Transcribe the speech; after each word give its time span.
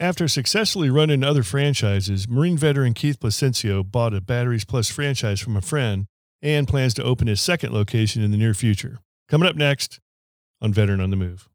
After 0.00 0.28
successfully 0.28 0.90
running 0.90 1.24
other 1.24 1.42
franchises, 1.42 2.28
Marine 2.28 2.56
veteran 2.56 2.94
Keith 2.94 3.18
Placencio 3.18 3.82
bought 3.82 4.14
a 4.14 4.20
Batteries 4.20 4.64
Plus 4.64 4.88
franchise 4.88 5.40
from 5.40 5.56
a 5.56 5.60
friend 5.60 6.06
and 6.40 6.68
plans 6.68 6.94
to 6.94 7.02
open 7.02 7.26
his 7.26 7.40
second 7.40 7.72
location 7.72 8.22
in 8.22 8.30
the 8.30 8.36
near 8.36 8.54
future. 8.54 9.00
Coming 9.28 9.48
up 9.48 9.56
next 9.56 9.98
on 10.60 10.72
Veteran 10.72 11.00
on 11.00 11.10
the 11.10 11.16
Move. 11.16 11.48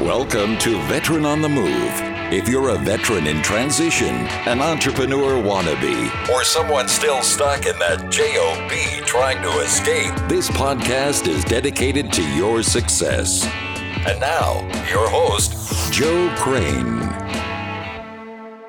Welcome 0.00 0.56
to 0.60 0.80
Veteran 0.84 1.26
on 1.26 1.42
the 1.42 1.50
Move. 1.50 1.92
If 2.32 2.48
you're 2.48 2.70
a 2.70 2.78
veteran 2.78 3.26
in 3.26 3.42
transition, 3.42 4.26
an 4.46 4.62
entrepreneur 4.62 5.42
wannabe, 5.42 6.30
or 6.30 6.42
someone 6.42 6.88
still 6.88 7.20
stuck 7.20 7.66
in 7.66 7.78
that 7.78 8.10
JOB 8.10 9.04
trying 9.04 9.42
to 9.42 9.50
escape, 9.60 10.14
this 10.26 10.48
podcast 10.48 11.28
is 11.28 11.44
dedicated 11.44 12.10
to 12.14 12.26
your 12.34 12.62
success. 12.62 13.46
And 14.04 14.18
now, 14.18 14.60
your 14.90 15.08
host, 15.08 15.92
Joe 15.92 16.34
Crane. 16.36 16.98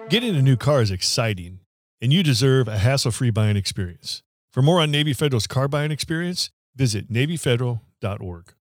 Getting 0.09 0.35
a 0.35 0.43
new 0.43 0.55
car 0.55 0.83
is 0.83 0.91
exciting, 0.91 1.61
and 1.99 2.13
you 2.13 2.21
deserve 2.21 2.67
a 2.67 2.77
hassle 2.77 3.09
free 3.09 3.31
buying 3.31 3.57
experience. 3.57 4.21
For 4.51 4.61
more 4.61 4.79
on 4.79 4.91
Navy 4.91 5.11
Federal's 5.11 5.47
car 5.47 5.67
buying 5.67 5.89
experience, 5.89 6.51
visit 6.75 7.11
NavyFederal.org. 7.11 8.53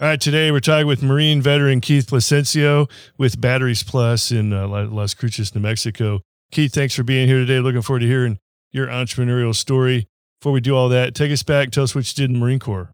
All 0.00 0.06
right, 0.06 0.20
today 0.20 0.52
we're 0.52 0.60
talking 0.60 0.86
with 0.86 1.02
Marine 1.02 1.40
veteran 1.40 1.80
Keith 1.80 2.06
Placencio 2.06 2.90
with 3.16 3.40
Batteries 3.40 3.82
Plus 3.82 4.30
in 4.30 4.52
uh, 4.52 4.68
Las 4.68 5.14
Cruces, 5.14 5.54
New 5.54 5.62
Mexico. 5.62 6.20
Keith, 6.52 6.74
thanks 6.74 6.94
for 6.94 7.04
being 7.04 7.26
here 7.26 7.38
today. 7.38 7.60
Looking 7.60 7.80
forward 7.80 8.00
to 8.00 8.06
hearing 8.06 8.38
your 8.70 8.88
entrepreneurial 8.88 9.54
story. 9.54 10.08
Before 10.40 10.52
we 10.52 10.60
do 10.60 10.76
all 10.76 10.90
that, 10.90 11.14
take 11.14 11.32
us 11.32 11.42
back. 11.42 11.70
Tell 11.70 11.84
us 11.84 11.94
what 11.94 12.06
you 12.06 12.14
did 12.14 12.28
in 12.30 12.34
the 12.34 12.38
Marine 12.38 12.58
Corps. 12.58 12.92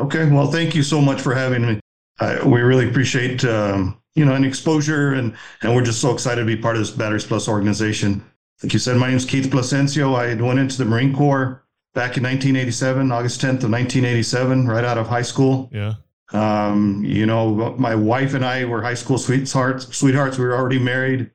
Okay. 0.00 0.28
Well, 0.28 0.50
thank 0.50 0.74
you 0.74 0.82
so 0.82 1.00
much 1.00 1.20
for 1.20 1.34
having 1.34 1.66
me. 1.66 1.80
Uh, 2.18 2.40
we 2.44 2.60
really 2.60 2.88
appreciate 2.88 3.44
um, 3.44 4.00
you 4.14 4.24
know 4.24 4.34
an 4.34 4.44
exposure, 4.44 5.14
and 5.14 5.34
and 5.62 5.74
we're 5.74 5.84
just 5.84 6.00
so 6.00 6.12
excited 6.12 6.40
to 6.40 6.46
be 6.46 6.56
part 6.56 6.76
of 6.76 6.82
this 6.82 6.90
Batteries 6.90 7.24
Plus 7.24 7.48
organization. 7.48 8.24
Like 8.62 8.72
you 8.72 8.78
said, 8.78 8.96
my 8.96 9.08
name 9.08 9.16
is 9.16 9.24
Keith 9.24 9.50
Placencio. 9.50 10.14
I 10.14 10.40
went 10.40 10.58
into 10.58 10.76
the 10.76 10.84
Marine 10.84 11.14
Corps 11.14 11.64
back 11.94 12.16
in 12.16 12.22
1987, 12.22 13.10
August 13.10 13.40
10th 13.40 13.64
of 13.64 13.70
1987, 13.70 14.68
right 14.68 14.84
out 14.84 14.98
of 14.98 15.06
high 15.06 15.22
school. 15.22 15.70
Yeah. 15.72 15.94
Um, 16.32 17.02
you 17.04 17.26
know, 17.26 17.74
my 17.78 17.94
wife 17.94 18.34
and 18.34 18.44
I 18.44 18.64
were 18.64 18.82
high 18.82 18.94
school 18.94 19.18
sweethearts. 19.18 19.96
Sweethearts. 19.96 20.38
We 20.38 20.44
were 20.44 20.54
already 20.54 20.78
married, 20.78 21.30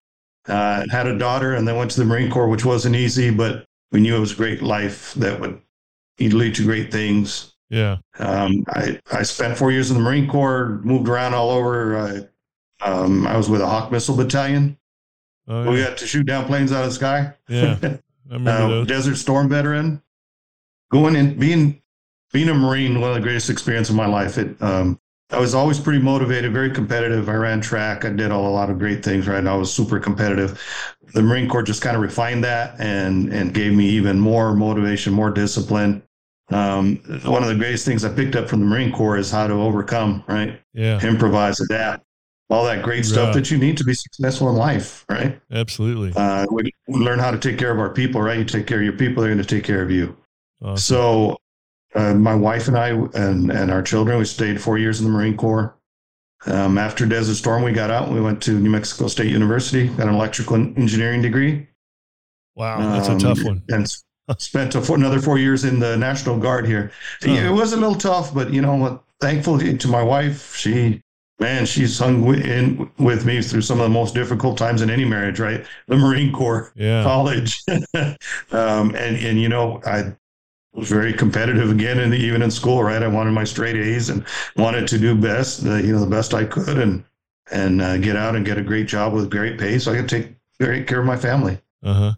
uh, 0.47 0.85
had 0.89 1.07
a 1.07 1.17
daughter, 1.17 1.55
and 1.55 1.67
then 1.67 1.75
went 1.75 1.91
to 1.91 1.99
the 1.99 2.05
Marine 2.05 2.31
Corps, 2.31 2.47
which 2.47 2.63
wasn't 2.63 2.95
easy, 2.95 3.29
but 3.31 3.65
we 3.91 3.99
knew 3.99 4.15
it 4.15 4.19
was 4.19 4.33
a 4.33 4.35
great 4.35 4.61
life 4.61 5.13
that 5.15 5.39
would 5.39 5.61
lead 6.19 6.55
to 6.55 6.63
great 6.63 6.91
things. 6.91 7.54
Yeah. 7.69 7.97
Um, 8.19 8.63
I 8.69 8.99
I 9.11 9.23
spent 9.23 9.57
four 9.57 9.71
years 9.71 9.91
in 9.91 9.97
the 9.97 10.03
Marine 10.03 10.27
Corps, 10.27 10.79
moved 10.83 11.09
around 11.09 11.33
all 11.33 11.49
over. 11.49 11.97
I, 11.97 12.85
um, 12.85 13.25
I 13.25 13.37
was 13.37 13.49
with 13.49 13.61
a 13.61 13.67
Hawk 13.67 13.91
Missile 13.91 14.15
Battalion. 14.15 14.77
Oh, 15.47 15.63
yeah. 15.63 15.69
We 15.69 15.83
got 15.83 15.97
to 15.97 16.07
shoot 16.07 16.25
down 16.25 16.45
planes 16.45 16.71
out 16.71 16.83
of 16.83 16.89
the 16.89 16.95
sky. 16.95 17.33
Yeah. 17.47 17.77
uh, 18.31 18.83
Desert 18.83 19.15
Storm 19.15 19.49
veteran. 19.49 20.01
Going 20.91 21.15
in, 21.15 21.37
being 21.39 21.81
being 22.31 22.49
a 22.49 22.53
Marine, 22.53 22.99
one 22.99 23.09
of 23.09 23.15
the 23.15 23.21
greatest 23.21 23.49
experiences 23.49 23.91
of 23.91 23.95
my 23.95 24.05
life. 24.05 24.37
It, 24.37 24.61
um, 24.61 24.99
I 25.31 25.39
was 25.39 25.55
always 25.55 25.79
pretty 25.79 25.99
motivated, 25.99 26.53
very 26.53 26.69
competitive. 26.69 27.29
I 27.29 27.33
ran 27.33 27.59
track. 27.59 28.05
I 28.05 28.09
did 28.09 28.29
all, 28.29 28.47
a 28.47 28.49
lot 28.49 28.69
of 28.69 28.77
great 28.77 29.03
things, 29.03 29.27
right? 29.27 29.39
And 29.39 29.49
I 29.49 29.55
was 29.55 29.73
super 29.73 29.99
competitive. 29.99 30.61
The 31.13 31.21
Marine 31.21 31.49
Corps 31.49 31.63
just 31.63 31.81
kind 31.81 31.95
of 31.95 32.01
refined 32.01 32.43
that 32.43 32.79
and, 32.79 33.33
and 33.33 33.53
gave 33.53 33.73
me 33.73 33.85
even 33.89 34.19
more 34.19 34.53
motivation, 34.53 35.13
more 35.13 35.31
discipline. 35.31 36.03
Um, 36.49 36.97
one 37.25 37.41
of 37.41 37.49
the 37.49 37.55
greatest 37.55 37.85
things 37.85 38.05
I 38.05 38.13
picked 38.13 38.35
up 38.35 38.47
from 38.47 38.59
the 38.59 38.65
Marine 38.65 38.91
Corps 38.91 39.17
is 39.17 39.31
how 39.31 39.47
to 39.47 39.53
overcome, 39.53 40.23
right? 40.27 40.61
Yeah. 40.73 41.01
Improvise, 41.05 41.59
adapt, 41.59 42.05
all 42.49 42.65
that 42.65 42.83
great 42.83 43.05
stuff 43.05 43.33
that 43.33 43.49
you 43.49 43.57
need 43.57 43.77
to 43.77 43.83
be 43.83 43.95
successful 43.95 44.49
in 44.49 44.55
life, 44.55 45.05
right? 45.09 45.39
Absolutely. 45.51 46.13
Uh, 46.15 46.45
we, 46.51 46.71
we 46.87 46.99
learn 46.99 47.17
how 47.17 47.31
to 47.31 47.39
take 47.39 47.57
care 47.57 47.71
of 47.71 47.79
our 47.79 47.89
people, 47.89 48.21
right? 48.21 48.37
You 48.37 48.45
take 48.45 48.67
care 48.67 48.77
of 48.77 48.83
your 48.83 48.93
people, 48.93 49.23
they're 49.23 49.33
going 49.33 49.45
to 49.45 49.55
take 49.55 49.63
care 49.63 49.81
of 49.81 49.89
you. 49.89 50.15
Awesome. 50.61 50.77
So 50.77 51.37
uh, 51.95 52.13
my 52.13 52.35
wife 52.35 52.67
and 52.67 52.77
I 52.77 52.89
and, 52.89 53.51
and 53.51 53.71
our 53.71 53.81
children, 53.81 54.19
we 54.19 54.25
stayed 54.25 54.61
four 54.61 54.77
years 54.77 54.99
in 54.99 55.05
the 55.05 55.11
Marine 55.11 55.37
Corps. 55.37 55.75
Um, 56.45 56.77
after 56.77 57.07
Desert 57.07 57.35
Storm, 57.35 57.63
we 57.63 57.71
got 57.71 57.89
out. 57.89 58.11
We 58.11 58.21
went 58.21 58.43
to 58.43 58.51
New 58.51 58.69
Mexico 58.69 59.07
State 59.07 59.31
University, 59.31 59.87
got 59.87 60.07
an 60.07 60.13
electrical 60.13 60.57
engineering 60.57 61.23
degree. 61.23 61.67
Wow, 62.53 62.77
that's 62.91 63.09
um, 63.09 63.17
a 63.17 63.19
tough 63.19 63.43
one. 63.43 63.63
And 63.69 63.91
spent 64.37 64.75
a, 64.75 64.93
another 64.93 65.19
four 65.19 65.37
years 65.37 65.63
in 65.63 65.79
the 65.79 65.97
National 65.97 66.37
Guard 66.37 66.65
here. 66.65 66.91
Oh. 67.25 67.29
It 67.29 67.51
was 67.51 67.73
a 67.73 67.77
little 67.77 67.95
tough, 67.95 68.33
but 68.33 68.51
you 68.51 68.61
know 68.61 68.75
what? 68.75 69.03
Thankfully 69.21 69.77
to 69.77 69.87
my 69.87 70.03
wife, 70.03 70.55
she 70.55 71.01
man, 71.39 71.65
she's 71.65 71.99
hung 71.99 72.33
in 72.35 72.89
with 72.97 73.25
me 73.25 73.41
through 73.41 73.61
some 73.61 73.79
of 73.79 73.83
the 73.83 73.89
most 73.89 74.13
difficult 74.13 74.57
times 74.57 74.81
in 74.81 74.89
any 74.89 75.05
marriage, 75.05 75.39
right? 75.39 75.65
The 75.87 75.97
Marine 75.97 76.31
Corps, 76.31 76.71
yeah. 76.75 77.03
college, 77.03 77.61
um, 78.51 78.95
and 78.95 79.17
and 79.17 79.41
you 79.41 79.49
know 79.49 79.81
I 79.85 80.13
was 80.73 80.89
very 80.89 81.13
competitive 81.13 81.71
again, 81.71 81.99
and 81.99 82.13
even 82.13 82.41
in 82.41 82.51
school, 82.51 82.83
right? 82.83 83.01
I 83.01 83.07
wanted 83.07 83.31
my 83.31 83.43
straight 83.43 83.75
A's 83.75 84.09
and 84.09 84.25
wanted 84.57 84.87
to 84.89 84.97
do 84.97 85.15
best, 85.15 85.63
you 85.63 85.93
know, 85.93 85.99
the 85.99 86.07
best 86.07 86.33
I 86.33 86.45
could, 86.45 86.77
and 86.77 87.03
and 87.51 87.81
uh, 87.81 87.97
get 87.97 88.15
out 88.15 88.35
and 88.35 88.45
get 88.45 88.57
a 88.57 88.63
great 88.63 88.87
job 88.87 89.13
with 89.13 89.29
great 89.29 89.59
pay, 89.59 89.79
so 89.79 89.93
I 89.93 89.97
could 89.97 90.09
take 90.09 90.35
great 90.59 90.87
care 90.87 90.99
of 90.99 91.05
my 91.05 91.17
family. 91.17 91.59
Uh 91.83 91.93
huh. 91.93 92.13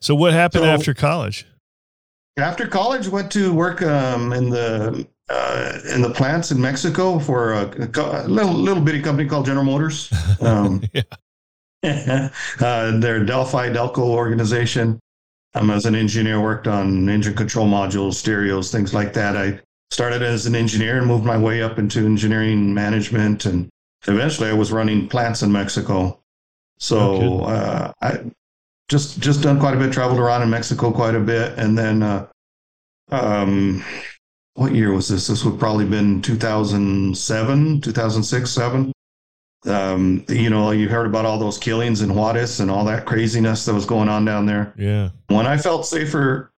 So 0.00 0.14
what 0.14 0.32
happened 0.32 0.64
so, 0.64 0.70
after 0.70 0.94
college? 0.94 1.46
After 2.36 2.66
college, 2.66 3.08
went 3.08 3.30
to 3.32 3.52
work 3.52 3.82
um, 3.82 4.32
in 4.32 4.48
the 4.48 5.06
uh, 5.28 5.78
in 5.94 6.02
the 6.02 6.10
plants 6.10 6.50
in 6.50 6.60
Mexico 6.60 7.18
for 7.18 7.52
a, 7.52 7.64
a, 7.64 8.28
little 8.28 8.52
little 8.52 8.82
bitty 8.82 9.02
company 9.02 9.28
called 9.28 9.46
General 9.46 9.64
Motors. 9.64 10.12
Um, 10.40 10.82
yeah. 10.92 11.02
uh, 12.60 12.98
their 12.98 13.24
Delphi 13.24 13.68
Delco 13.68 13.98
organization. 13.98 14.98
Um, 15.54 15.70
as 15.70 15.84
an 15.84 15.94
engineer, 15.94 16.40
worked 16.40 16.66
on 16.66 17.08
engine 17.08 17.34
control 17.34 17.66
modules, 17.66 18.14
stereos, 18.14 18.72
things 18.72 18.94
like 18.94 19.12
that. 19.12 19.36
I 19.36 19.60
started 19.90 20.22
as 20.22 20.46
an 20.46 20.54
engineer 20.54 20.96
and 20.98 21.06
moved 21.06 21.24
my 21.24 21.36
way 21.36 21.62
up 21.62 21.78
into 21.78 22.00
engineering 22.00 22.72
management, 22.72 23.44
and 23.44 23.68
eventually 24.06 24.48
I 24.48 24.54
was 24.54 24.72
running 24.72 25.08
plants 25.08 25.42
in 25.42 25.52
Mexico. 25.52 26.18
So 26.78 27.42
uh, 27.42 27.92
I 28.00 28.20
just 28.92 29.18
just 29.20 29.42
done 29.42 29.58
quite 29.58 29.74
a 29.74 29.78
bit, 29.78 29.90
traveled 29.90 30.20
around 30.20 30.42
in 30.42 30.50
Mexico 30.50 30.92
quite 30.92 31.14
a 31.14 31.20
bit, 31.20 31.58
and 31.58 31.76
then 31.76 32.02
uh, 32.02 32.26
um, 33.10 33.82
what 34.54 34.74
year 34.74 34.92
was 34.92 35.08
this? 35.08 35.26
This 35.26 35.44
would 35.44 35.58
probably 35.58 35.86
been 35.86 36.20
2007, 36.20 37.80
2006, 37.80 38.50
seven. 38.50 38.92
Um, 39.64 40.24
you 40.28 40.50
know, 40.50 40.72
you 40.72 40.88
heard 40.88 41.06
about 41.06 41.24
all 41.24 41.38
those 41.38 41.56
killings 41.56 42.02
in 42.02 42.14
Juarez 42.14 42.60
and 42.60 42.70
all 42.70 42.84
that 42.84 43.06
craziness 43.06 43.64
that 43.64 43.72
was 43.72 43.86
going 43.86 44.10
on 44.10 44.24
down 44.26 44.44
there. 44.44 44.74
Yeah. 44.76 45.10
When 45.28 45.46
I 45.46 45.56
felt 45.56 45.86
safer 45.86 46.52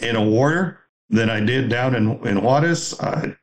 in 0.00 0.14
a 0.14 0.22
war 0.22 0.78
than 1.08 1.30
I 1.30 1.40
did 1.40 1.68
down 1.68 1.96
in, 1.96 2.24
in 2.26 2.42
Juarez, 2.42 2.98
I, 3.00 3.34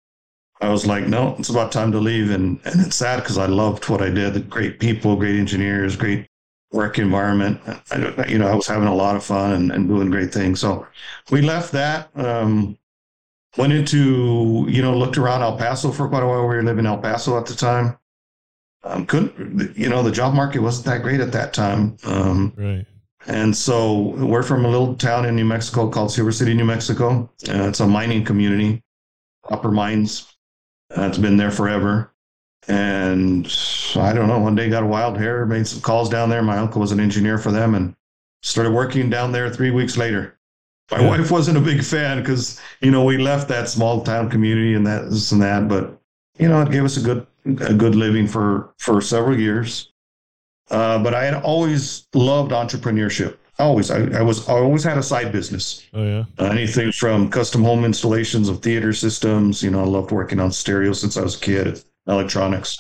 I 0.62 0.70
was 0.70 0.86
like, 0.86 1.08
no, 1.08 1.36
it's 1.40 1.50
about 1.50 1.72
time 1.72 1.92
to 1.92 1.98
leave. 1.98 2.30
And, 2.30 2.60
and 2.66 2.80
it's 2.86 2.96
sad 2.96 3.18
because 3.18 3.38
I 3.38 3.48
loved 3.48 3.90
what 3.90 4.02
I 4.02 4.10
did. 4.10 4.36
The 4.36 4.42
great 4.42 4.80
people, 4.80 5.16
great 5.16 5.40
engineers, 5.40 5.96
great 5.96 6.28
work 6.72 7.00
environment. 7.00 7.60
I, 7.92 8.26
you 8.28 8.38
know, 8.38 8.48
I 8.48 8.56
was 8.56 8.68
having 8.68 8.88
a 8.88 8.96
lot 8.96 9.16
of 9.16 9.24
fun 9.24 9.54
and, 9.54 9.72
and 9.72 9.88
doing 9.88 10.10
great 10.10 10.34
things. 10.34 10.60
So 10.60 10.86
we 11.32 11.42
left 11.42 11.72
that. 11.72 12.10
Um, 12.16 12.78
went 13.58 13.74
into, 13.74 14.66
you 14.70 14.82
know, 14.82 14.96
looked 14.96 15.18
around 15.18 15.42
El 15.42 15.58
Paso 15.58 15.92
for 15.92 16.08
quite 16.08 16.24
a 16.24 16.28
while. 16.28 16.42
We 16.42 16.56
were 16.56 16.64
living 16.64 16.86
in 16.86 16.92
El 16.92 17.00
Paso 17.00 17.38
at 17.38 17.46
the 17.46 17.56
time. 17.56 17.98
Um, 18.84 19.06
couldn't, 19.06 19.78
you 19.78 19.90
know, 19.90 20.04
the 20.04 20.12
job 20.12 20.34
market 20.34 20.60
wasn't 20.60 20.86
that 20.86 21.02
great 21.02 21.20
at 21.20 21.32
that 21.34 21.54
time. 21.54 21.98
Um, 22.06 22.54
right. 22.56 22.86
And 23.28 23.56
so 23.56 24.16
we're 24.16 24.44
from 24.44 24.64
a 24.64 24.70
little 24.70 24.96
town 24.96 25.26
in 25.26 25.36
New 25.36 25.46
Mexico 25.46 25.90
called 25.90 26.12
Silver 26.12 26.32
City, 26.32 26.54
New 26.54 26.66
Mexico. 26.66 27.30
Uh, 27.50 27.68
it's 27.68 27.82
a 27.82 27.88
mining 27.88 28.24
community, 28.24 28.82
Upper 29.50 29.72
Mines. 29.72 30.38
Uh, 30.96 31.04
it's 31.04 31.18
been 31.18 31.36
there 31.36 31.52
forever. 31.52 32.14
And 32.70 33.52
I 33.96 34.14
don't 34.14 34.28
know, 34.28 34.38
one 34.38 34.54
day 34.54 34.70
got 34.70 34.84
a 34.84 34.86
wild 34.86 35.18
hair, 35.18 35.44
made 35.48 35.66
some 35.66 35.82
calls 35.82 36.08
down 36.08 36.30
there. 36.30 36.44
My 36.44 36.60
uncle 36.60 36.80
was 36.80 36.92
an 36.92 37.00
engineer 37.00 37.40
for 37.40 37.52
them 37.52 37.74
and 37.74 37.96
started 38.44 38.72
working 38.72 39.10
down 39.10 39.32
there 39.32 39.50
three 39.50 39.72
weeks 39.72 39.98
later. 39.98 40.38
My 40.92 41.02
yeah. 41.02 41.10
wife 41.10 41.32
wasn't 41.32 41.58
a 41.58 41.62
big 41.62 41.84
fan 41.84 42.20
because, 42.20 42.62
you 42.82 42.92
know, 42.92 43.04
we 43.04 43.18
left 43.18 43.48
that 43.48 43.70
small 43.70 44.04
town 44.04 44.30
community 44.30 44.76
and 44.76 44.86
that, 44.86 45.10
this 45.10 45.32
and 45.32 45.42
that, 45.42 45.68
but, 45.68 46.00
you 46.38 46.48
know, 46.48 46.62
it 46.62 46.72
gave 46.72 46.84
us 46.84 46.98
a 46.98 47.02
good, 47.02 47.26
a 47.62 47.74
good 47.74 47.96
living 47.96 48.28
for, 48.28 48.72
for 48.78 49.02
several 49.02 49.38
years. 49.38 49.92
Uh, 50.70 51.02
but 51.02 51.16
I 51.16 51.26
had 51.26 51.42
always 51.42 52.08
loved 52.14 52.52
entrepreneurship. 52.52 53.38
Always, 53.58 53.90
I, 53.90 54.20
I, 54.20 54.22
was, 54.22 54.48
I 54.48 54.54
always 54.54 54.84
had 54.84 54.98
a 55.00 55.04
side 55.04 55.32
business. 55.32 55.88
Oh 55.94 56.04
yeah. 56.04 56.26
Uh, 56.38 56.46
anything 56.46 56.92
from 56.92 57.32
custom 57.32 57.64
home 57.64 57.84
installations 57.84 58.48
of 58.48 58.62
theater 58.62 58.94
systems. 58.94 59.64
You 59.64 59.72
know, 59.72 59.82
I 59.82 59.86
loved 59.86 60.12
working 60.12 60.40
on 60.40 60.52
stereo 60.52 60.94
since 60.94 61.18
I 61.18 61.24
was 61.24 61.36
a 61.36 61.40
kid 61.40 61.84
electronics 62.08 62.78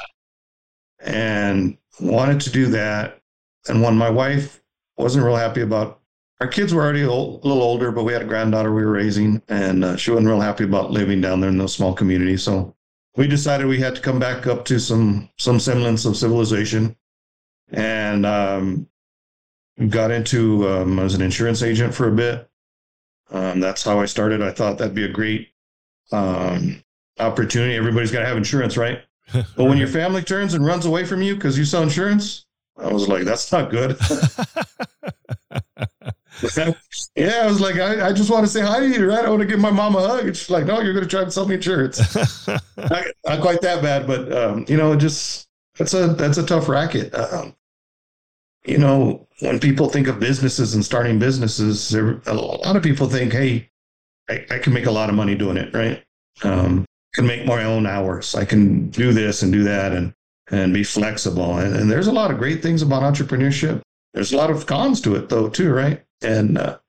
and 0.99 1.77
wanted 1.99 2.41
to 2.41 2.49
do 2.49 2.67
that. 2.67 3.21
And 3.67 3.81
when 3.81 3.97
my 3.97 4.09
wife 4.09 4.61
wasn't 4.97 5.25
real 5.25 5.35
happy 5.35 5.61
about 5.61 5.99
our 6.41 6.47
kids 6.47 6.73
were 6.73 6.81
already 6.81 7.03
old, 7.03 7.43
a 7.43 7.47
little 7.47 7.63
older, 7.63 7.91
but 7.91 8.03
we 8.03 8.13
had 8.13 8.21
a 8.21 8.25
granddaughter 8.25 8.73
we 8.73 8.85
were 8.85 8.91
raising, 8.91 9.41
and 9.49 9.83
uh, 9.83 9.97
she 9.97 10.11
wasn't 10.11 10.27
real 10.27 10.39
happy 10.39 10.63
about 10.63 10.91
living 10.91 11.19
down 11.19 11.41
there 11.41 11.49
in 11.49 11.57
those 11.57 11.73
small 11.73 11.93
communities. 11.93 12.43
So 12.43 12.75
we 13.17 13.27
decided 13.27 13.67
we 13.67 13.79
had 13.79 13.95
to 13.95 14.01
come 14.01 14.19
back 14.19 14.47
up 14.47 14.63
to 14.65 14.79
some 14.79 15.29
some 15.37 15.59
semblance 15.59 16.05
of 16.05 16.15
civilization, 16.15 16.95
and 17.71 18.25
um, 18.25 18.87
got 19.89 20.11
into 20.11 20.67
um, 20.67 20.99
as 20.99 21.13
an 21.13 21.21
insurance 21.21 21.61
agent 21.61 21.93
for 21.93 22.07
a 22.07 22.15
bit. 22.15 22.49
Um, 23.31 23.59
that's 23.59 23.83
how 23.83 23.99
I 23.99 24.05
started. 24.05 24.41
I 24.41 24.51
thought 24.51 24.77
that'd 24.77 24.95
be 24.95 25.03
a 25.03 25.09
great 25.09 25.49
um, 26.11 26.81
opportunity. 27.19 27.75
Everybody's 27.75 28.11
got 28.11 28.21
to 28.21 28.25
have 28.25 28.37
insurance, 28.37 28.77
right? 28.77 29.03
But 29.31 29.65
when 29.65 29.77
your 29.77 29.87
family 29.87 30.21
turns 30.21 30.53
and 30.53 30.65
runs 30.65 30.85
away 30.85 31.05
from 31.05 31.21
you 31.21 31.35
because 31.35 31.57
you 31.57 31.65
sell 31.65 31.83
insurance, 31.83 32.45
I 32.77 32.91
was 32.91 33.07
like, 33.07 33.23
that's 33.23 33.51
not 33.51 33.69
good. 33.69 33.97
yeah, 37.15 37.41
I 37.43 37.47
was 37.47 37.59
like, 37.59 37.75
I, 37.75 38.07
I, 38.07 38.13
just 38.13 38.29
want 38.29 38.45
to 38.45 38.51
say 38.51 38.61
hi 38.61 38.79
to 38.79 38.87
you, 38.87 39.09
right? 39.09 39.25
I 39.25 39.29
want 39.29 39.41
to 39.41 39.47
give 39.47 39.59
my 39.59 39.71
mom 39.71 39.95
a 39.95 40.07
hug. 40.07 40.27
And 40.27 40.37
she's 40.37 40.49
like, 40.49 40.65
no, 40.65 40.79
you're 40.79 40.93
going 40.93 41.05
to 41.05 41.09
try 41.09 41.23
to 41.23 41.31
sell 41.31 41.47
me 41.47 41.55
insurance. 41.55 42.15
not, 42.47 43.05
not, 43.25 43.41
quite 43.41 43.61
that 43.61 43.81
bad, 43.81 44.07
but 44.07 44.31
um, 44.31 44.65
you 44.67 44.77
know, 44.77 44.95
just 44.95 45.47
that's 45.77 45.93
a 45.93 46.07
that's 46.07 46.37
a 46.37 46.45
tough 46.45 46.69
racket. 46.69 47.13
Um, 47.13 47.55
you 48.65 48.77
know, 48.77 49.27
when 49.39 49.59
people 49.59 49.89
think 49.89 50.07
of 50.07 50.19
businesses 50.19 50.75
and 50.75 50.83
starting 50.83 51.19
businesses, 51.19 51.89
there, 51.89 52.21
a 52.25 52.33
lot 52.33 52.75
of 52.75 52.83
people 52.83 53.09
think, 53.09 53.33
hey, 53.33 53.69
I, 54.29 54.45
I, 54.51 54.59
can 54.59 54.73
make 54.73 54.85
a 54.85 54.91
lot 54.91 55.09
of 55.09 55.15
money 55.15 55.35
doing 55.35 55.57
it, 55.57 55.73
right? 55.73 56.03
Um, 56.43 56.85
can 57.13 57.25
make 57.25 57.45
my 57.45 57.63
own 57.63 57.85
hours. 57.85 58.35
I 58.35 58.45
can 58.45 58.89
do 58.89 59.11
this 59.13 59.41
and 59.43 59.51
do 59.51 59.63
that 59.63 59.93
and 59.93 60.13
and 60.51 60.73
be 60.73 60.83
flexible. 60.83 61.57
And, 61.57 61.75
and 61.75 61.91
there's 61.91 62.07
a 62.07 62.11
lot 62.11 62.31
of 62.31 62.37
great 62.37 62.61
things 62.61 62.81
about 62.81 63.03
entrepreneurship. 63.03 63.81
There's 64.13 64.33
a 64.33 64.37
lot 64.37 64.49
of 64.49 64.65
cons 64.65 64.99
to 65.01 65.15
it 65.15 65.29
though, 65.29 65.47
too, 65.47 65.71
right? 65.71 66.03
And 66.21 66.57
uh, 66.57 66.79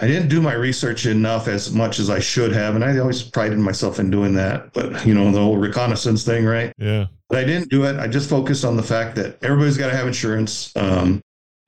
I 0.00 0.06
didn't 0.06 0.28
do 0.28 0.40
my 0.40 0.54
research 0.54 1.06
enough 1.06 1.48
as 1.48 1.72
much 1.72 1.98
as 1.98 2.08
I 2.08 2.20
should 2.20 2.52
have, 2.52 2.76
and 2.76 2.84
I 2.84 2.96
always 2.98 3.22
prided 3.22 3.58
myself 3.58 3.98
in 3.98 4.10
doing 4.10 4.34
that. 4.34 4.72
But 4.72 5.04
you 5.04 5.12
know, 5.12 5.30
the 5.32 5.40
whole 5.40 5.56
reconnaissance 5.56 6.24
thing, 6.24 6.44
right? 6.44 6.72
Yeah. 6.78 7.06
But 7.28 7.38
I 7.38 7.44
didn't 7.44 7.68
do 7.68 7.84
it. 7.84 7.98
I 7.98 8.06
just 8.06 8.30
focused 8.30 8.64
on 8.64 8.76
the 8.76 8.82
fact 8.82 9.16
that 9.16 9.42
everybody's 9.42 9.76
got 9.76 9.90
to 9.90 9.96
have 9.96 10.06
insurance. 10.06 10.74
Um, 10.76 11.20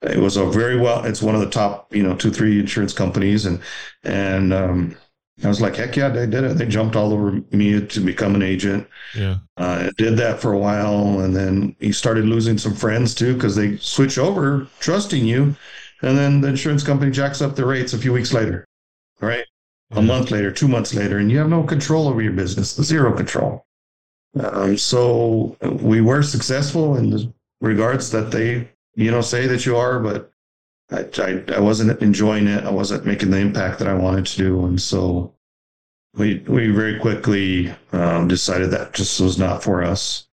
it 0.02 0.18
was 0.18 0.36
a 0.36 0.46
very 0.46 0.78
well. 0.78 1.04
It's 1.04 1.22
one 1.22 1.34
of 1.34 1.40
the 1.40 1.50
top, 1.50 1.94
you 1.94 2.02
know, 2.02 2.14
two 2.14 2.30
three 2.30 2.60
insurance 2.60 2.92
companies, 2.92 3.46
and 3.46 3.60
and 4.04 4.52
um, 4.52 4.96
I 5.42 5.48
was 5.48 5.60
like, 5.60 5.76
heck 5.76 5.96
yeah, 5.96 6.08
they 6.08 6.26
did 6.26 6.44
it. 6.44 6.58
They 6.58 6.66
jumped 6.66 6.96
all 6.96 7.12
over 7.12 7.40
me 7.50 7.84
to 7.84 8.00
become 8.00 8.34
an 8.34 8.42
agent. 8.42 8.86
Yeah. 9.16 9.38
Uh, 9.56 9.88
I 9.88 9.90
did 9.96 10.16
that 10.18 10.40
for 10.40 10.52
a 10.52 10.58
while. 10.58 11.20
And 11.20 11.34
then 11.34 11.74
he 11.80 11.92
started 11.92 12.26
losing 12.26 12.58
some 12.58 12.74
friends 12.74 13.14
too 13.14 13.34
because 13.34 13.56
they 13.56 13.76
switch 13.78 14.18
over 14.18 14.66
trusting 14.80 15.24
you. 15.24 15.56
And 16.02 16.16
then 16.16 16.40
the 16.40 16.48
insurance 16.48 16.82
company 16.82 17.10
jacks 17.10 17.42
up 17.42 17.56
the 17.56 17.66
rates 17.66 17.92
a 17.92 17.98
few 17.98 18.12
weeks 18.12 18.32
later, 18.32 18.66
right? 19.20 19.44
Yeah. 19.90 19.98
A 19.98 20.02
month 20.02 20.30
later, 20.30 20.52
two 20.52 20.68
months 20.68 20.94
later, 20.94 21.18
and 21.18 21.30
you 21.30 21.38
have 21.38 21.48
no 21.48 21.62
control 21.62 22.08
over 22.08 22.22
your 22.22 22.32
business, 22.32 22.74
zero 22.74 23.14
control. 23.14 23.66
Um, 24.38 24.76
so 24.76 25.56
we 25.82 26.00
were 26.00 26.22
successful 26.22 26.96
in 26.96 27.10
the 27.10 27.32
regards 27.60 28.10
that 28.12 28.30
they, 28.30 28.68
you 28.94 29.10
know, 29.10 29.20
say 29.20 29.46
that 29.46 29.66
you 29.66 29.76
are, 29.76 29.98
but 29.98 30.29
I, 30.90 31.06
I, 31.18 31.44
I 31.56 31.60
wasn't 31.60 32.00
enjoying 32.02 32.46
it. 32.46 32.64
I 32.64 32.70
wasn't 32.70 33.06
making 33.06 33.30
the 33.30 33.38
impact 33.38 33.78
that 33.78 33.88
I 33.88 33.94
wanted 33.94 34.26
to 34.26 34.36
do, 34.36 34.66
and 34.66 34.80
so 34.80 35.34
we 36.14 36.38
we 36.48 36.70
very 36.70 36.98
quickly 36.98 37.72
um, 37.92 38.28
decided 38.28 38.70
that 38.70 38.92
just 38.92 39.20
was 39.20 39.38
not 39.38 39.62
for 39.62 39.82
us. 39.82 40.26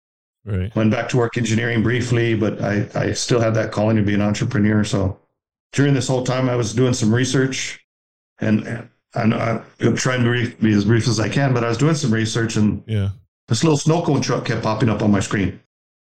Right. 0.44 0.74
Went 0.76 0.92
back 0.92 1.08
to 1.10 1.16
work 1.16 1.36
engineering 1.36 1.82
briefly, 1.82 2.34
but 2.34 2.62
I 2.62 2.88
I 2.94 3.12
still 3.12 3.40
had 3.40 3.54
that 3.54 3.72
calling 3.72 3.96
to 3.96 4.02
be 4.02 4.14
an 4.14 4.22
entrepreneur. 4.22 4.84
So 4.84 5.18
during 5.72 5.92
this 5.92 6.08
whole 6.08 6.24
time, 6.24 6.48
I 6.48 6.56
was 6.56 6.72
doing 6.72 6.94
some 6.94 7.14
research, 7.14 7.84
and 8.38 8.88
I'm, 9.14 9.32
I'm 9.80 9.96
trying 9.96 10.24
to 10.24 10.56
be 10.56 10.72
as 10.72 10.84
brief 10.84 11.08
as 11.08 11.20
I 11.20 11.28
can, 11.28 11.52
but 11.52 11.64
I 11.64 11.68
was 11.68 11.78
doing 11.78 11.94
some 11.94 12.12
research, 12.12 12.56
and 12.56 12.82
yeah, 12.86 13.10
this 13.48 13.62
little 13.62 13.78
snow 13.78 14.02
cone 14.02 14.22
truck 14.22 14.44
kept 14.46 14.62
popping 14.62 14.88
up 14.88 15.02
on 15.02 15.10
my 15.10 15.20
screen. 15.20 15.60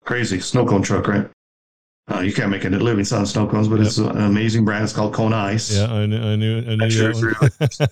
Crazy 0.04 0.40
snow 0.40 0.66
cone 0.66 0.82
truck, 0.82 1.08
right? 1.08 1.30
Uh, 2.12 2.20
you 2.20 2.34
can't 2.34 2.50
make 2.50 2.66
a 2.66 2.70
living 2.70 3.06
selling 3.06 3.26
snow 3.26 3.48
cones, 3.48 3.70
but 3.70 3.78
yep. 3.78 3.88
it's 3.88 3.98
an 3.98 4.18
amazing 4.18 4.66
brand. 4.66 4.84
It's 4.84 4.92
called 4.92 5.14
Kona 5.14 5.38
Ice. 5.38 5.74
Yeah, 5.76 5.92
I 5.92 6.06
knew, 6.06 6.22
I 6.22 6.36
knew, 6.36 6.58
I 6.70 6.76
knew 6.76 6.90
sure 6.90 7.14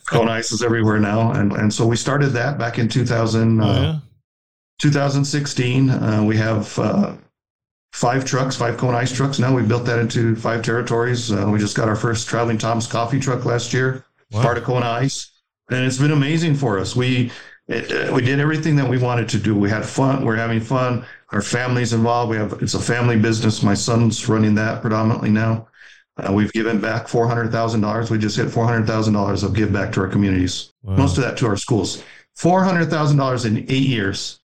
Kona 0.09 0.31
Ice 0.31 0.51
is 0.51 0.61
everywhere 0.61 0.99
now, 0.99 1.31
and 1.31 1.53
and 1.53 1.73
so 1.73 1.87
we 1.87 1.95
started 1.95 2.29
that 2.29 2.57
back 2.57 2.77
in 2.77 2.89
2000, 2.89 3.61
oh, 3.61 3.63
uh, 3.63 3.81
yeah? 3.81 3.99
2016. 4.79 5.89
Uh, 5.89 6.23
we 6.23 6.35
have 6.35 6.77
uh, 6.77 7.13
five 7.93 8.25
trucks, 8.25 8.57
five 8.57 8.77
Kona 8.77 8.97
Ice 8.97 9.15
trucks 9.15 9.39
now. 9.39 9.55
We 9.55 9.63
built 9.63 9.85
that 9.85 9.99
into 9.99 10.35
five 10.35 10.61
territories. 10.61 11.31
Uh, 11.31 11.47
we 11.49 11.57
just 11.57 11.77
got 11.77 11.87
our 11.87 11.95
first 11.95 12.27
traveling 12.27 12.57
Tom's 12.57 12.87
coffee 12.87 13.19
truck 13.19 13.45
last 13.45 13.71
year, 13.71 14.03
wow. 14.31 14.41
part 14.41 14.57
of 14.57 14.65
Kona 14.65 14.87
Ice, 14.87 15.31
and 15.69 15.85
it's 15.85 15.97
been 15.97 16.11
amazing 16.11 16.55
for 16.55 16.79
us. 16.79 16.97
We 16.97 17.31
it, 17.71 18.13
we 18.13 18.21
did 18.21 18.39
everything 18.39 18.75
that 18.75 18.89
we 18.89 18.97
wanted 18.97 19.29
to 19.29 19.37
do. 19.37 19.55
We 19.55 19.69
had 19.69 19.85
fun. 19.85 20.25
We're 20.25 20.35
having 20.35 20.59
fun 20.59 21.05
our 21.31 21.41
family's 21.41 21.93
involved. 21.93 22.29
We 22.29 22.37
have 22.37 22.53
it's 22.61 22.73
a 22.73 22.79
family 22.79 23.17
business. 23.17 23.63
My 23.63 23.73
son's 23.73 24.27
running 24.27 24.55
that 24.55 24.81
predominantly 24.81 25.29
now. 25.29 25.67
Uh, 26.17 26.31
we've 26.33 26.51
given 26.51 26.81
back 26.81 27.07
four 27.07 27.27
hundred 27.27 27.51
thousand 27.51 27.81
dollars. 27.81 28.11
We 28.11 28.17
just 28.17 28.35
hit 28.35 28.49
four 28.49 28.65
hundred 28.65 28.85
thousand 28.85 29.13
dollars 29.13 29.43
of 29.43 29.53
give 29.53 29.71
back 29.71 29.93
to 29.93 30.01
our 30.01 30.07
communities. 30.07 30.73
Wow. 30.83 30.97
Most 30.97 31.17
of 31.17 31.23
that 31.23 31.37
to 31.37 31.47
our 31.47 31.57
schools. 31.57 32.03
Four 32.35 32.63
hundred 32.63 32.89
thousand 32.89 33.17
dollars 33.17 33.45
in 33.45 33.59
eight 33.69 33.87
years. 33.87 34.39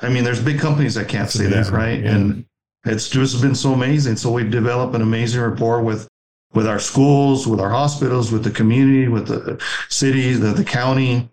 I 0.00 0.08
mean, 0.08 0.24
there's 0.24 0.42
big 0.42 0.58
companies 0.58 0.94
that 0.94 1.08
can't 1.08 1.24
That's 1.24 1.34
say 1.34 1.46
amazing. 1.46 1.72
that, 1.72 1.78
right? 1.78 2.00
Yeah. 2.00 2.14
And 2.14 2.46
it's 2.84 3.08
just 3.08 3.40
been 3.42 3.54
so 3.54 3.72
amazing. 3.72 4.16
So 4.16 4.30
we've 4.30 4.50
developed 4.50 4.94
an 4.94 5.02
amazing 5.02 5.40
rapport 5.40 5.82
with 5.82 6.08
with 6.54 6.68
our 6.68 6.78
schools, 6.78 7.46
with 7.46 7.60
our 7.60 7.70
hospitals, 7.70 8.30
with 8.30 8.44
the 8.44 8.50
community, 8.50 9.08
with 9.08 9.26
the 9.26 9.60
city, 9.88 10.34
the, 10.34 10.52
the 10.52 10.64
county. 10.64 11.28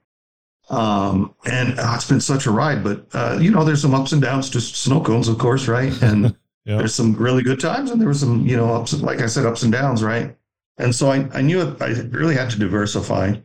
Um, 0.70 1.34
and 1.46 1.80
oh, 1.80 1.96
it's 1.96 2.08
been 2.08 2.22
such 2.22 2.46
a 2.46 2.52
ride, 2.52 2.84
but 2.84 3.08
uh, 3.14 3.38
you 3.42 3.50
know, 3.50 3.64
there's 3.64 3.82
some 3.82 3.96
ups 3.96 4.12
and 4.12 4.22
downs 4.22 4.50
to 4.52 4.62
snow 4.62 5.02
cones, 5.02 5.28
of 5.28 5.38
course, 5.38 5.68
right? 5.68 5.94
And 6.04 6.36
there's 6.66 6.94
some 6.94 7.16
really 7.16 7.42
good 7.42 7.60
times, 7.60 7.90
and 7.90 8.00
there 8.00 8.08
was 8.08 8.20
some, 8.20 8.46
you 8.46 8.56
know, 8.56 8.72
ups, 8.72 8.94
like 8.94 9.22
I 9.22 9.26
said, 9.26 9.46
ups 9.48 9.64
and 9.64 9.72
downs, 9.72 10.04
right? 10.04 10.36
And 10.78 10.94
so 10.94 11.10
I, 11.10 11.28
I 11.34 11.42
knew 11.42 11.76
I 11.82 11.88
really 12.12 12.36
had 12.36 12.52
to 12.52 12.60
diversify 12.60 13.38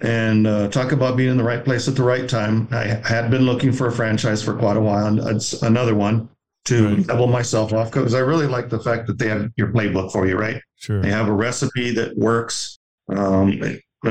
and 0.00 0.46
uh, 0.46 0.68
talk 0.68 0.92
about 0.92 1.16
being 1.16 1.30
in 1.30 1.36
the 1.36 1.44
right 1.44 1.64
place 1.64 1.86
at 1.86 1.94
the 1.94 2.02
right 2.02 2.28
time. 2.28 2.68
I 2.72 3.00
had 3.06 3.30
been 3.30 3.42
looking 3.42 3.70
for 3.72 3.86
a 3.86 3.92
franchise 3.92 4.42
for 4.42 4.54
quite 4.54 4.76
a 4.76 4.80
while, 4.80 5.06
and 5.06 5.18
it's 5.18 5.62
another 5.62 5.94
one 5.94 6.28
to 6.64 6.96
right. 6.96 7.06
double 7.06 7.26
myself 7.26 7.72
off 7.72 7.92
because 7.92 8.14
I 8.14 8.20
really 8.20 8.46
like 8.46 8.70
the 8.70 8.80
fact 8.80 9.06
that 9.06 9.18
they 9.18 9.28
have 9.28 9.50
your 9.56 9.68
playbook 9.68 10.10
for 10.10 10.26
you, 10.26 10.36
right? 10.36 10.60
Sure. 10.76 11.00
They 11.00 11.10
have 11.10 11.28
a 11.28 11.32
recipe 11.32 11.92
that 11.92 12.16
works. 12.16 12.78
Um, 13.08 13.60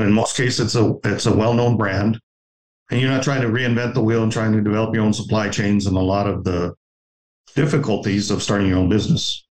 in 0.02 0.12
most 0.12 0.36
cases, 0.36 0.60
it's 0.60 0.74
a 0.74 0.94
it's 1.04 1.26
a 1.26 1.34
well 1.34 1.54
known 1.54 1.76
brand, 1.76 2.18
and 2.90 3.00
you're 3.00 3.10
not 3.10 3.22
trying 3.22 3.42
to 3.42 3.48
reinvent 3.48 3.94
the 3.94 4.02
wheel 4.02 4.22
and 4.22 4.32
trying 4.32 4.52
to 4.52 4.60
develop 4.60 4.94
your 4.94 5.04
own 5.04 5.12
supply 5.12 5.48
chains 5.48 5.86
and 5.86 5.96
a 5.96 6.00
lot 6.00 6.26
of 6.26 6.44
the 6.44 6.74
difficulties 7.54 8.30
of 8.30 8.42
starting 8.42 8.68
your 8.68 8.78
own 8.78 8.88
business. 8.88 9.46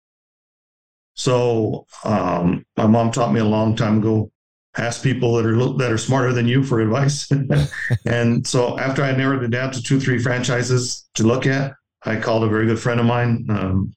So 1.15 1.87
um, 2.05 2.65
my 2.77 2.87
mom 2.87 3.13
taught 3.13 3.33
me 3.33 3.41
a 3.41 3.45
long 3.45 3.77
time 3.77 3.99
ago: 3.99 4.31
ask 4.77 5.03
people 5.03 5.35
that 5.37 5.47
are 5.47 5.79
that 5.79 5.93
are 5.93 5.99
smarter 5.99 6.33
than 6.33 6.49
you 6.49 6.65
for 6.65 6.81
advice. 6.81 7.31
and 8.07 8.47
so 8.47 8.79
after 8.79 9.03
I 9.03 9.13
narrowed 9.13 9.45
it 9.45 9.51
down 9.51 9.71
to 9.73 9.83
two, 9.83 10.01
three 10.01 10.19
franchises 10.19 11.09
to 11.15 11.25
look 11.25 11.47
at, 11.47 11.75
I 12.05 12.17
called 12.17 12.45
a 12.45 12.49
very 12.49 12.67
good 12.67 12.81
friend 12.81 12.99
of 12.99 13.07
mine, 13.07 13.47
um, 13.49 13.95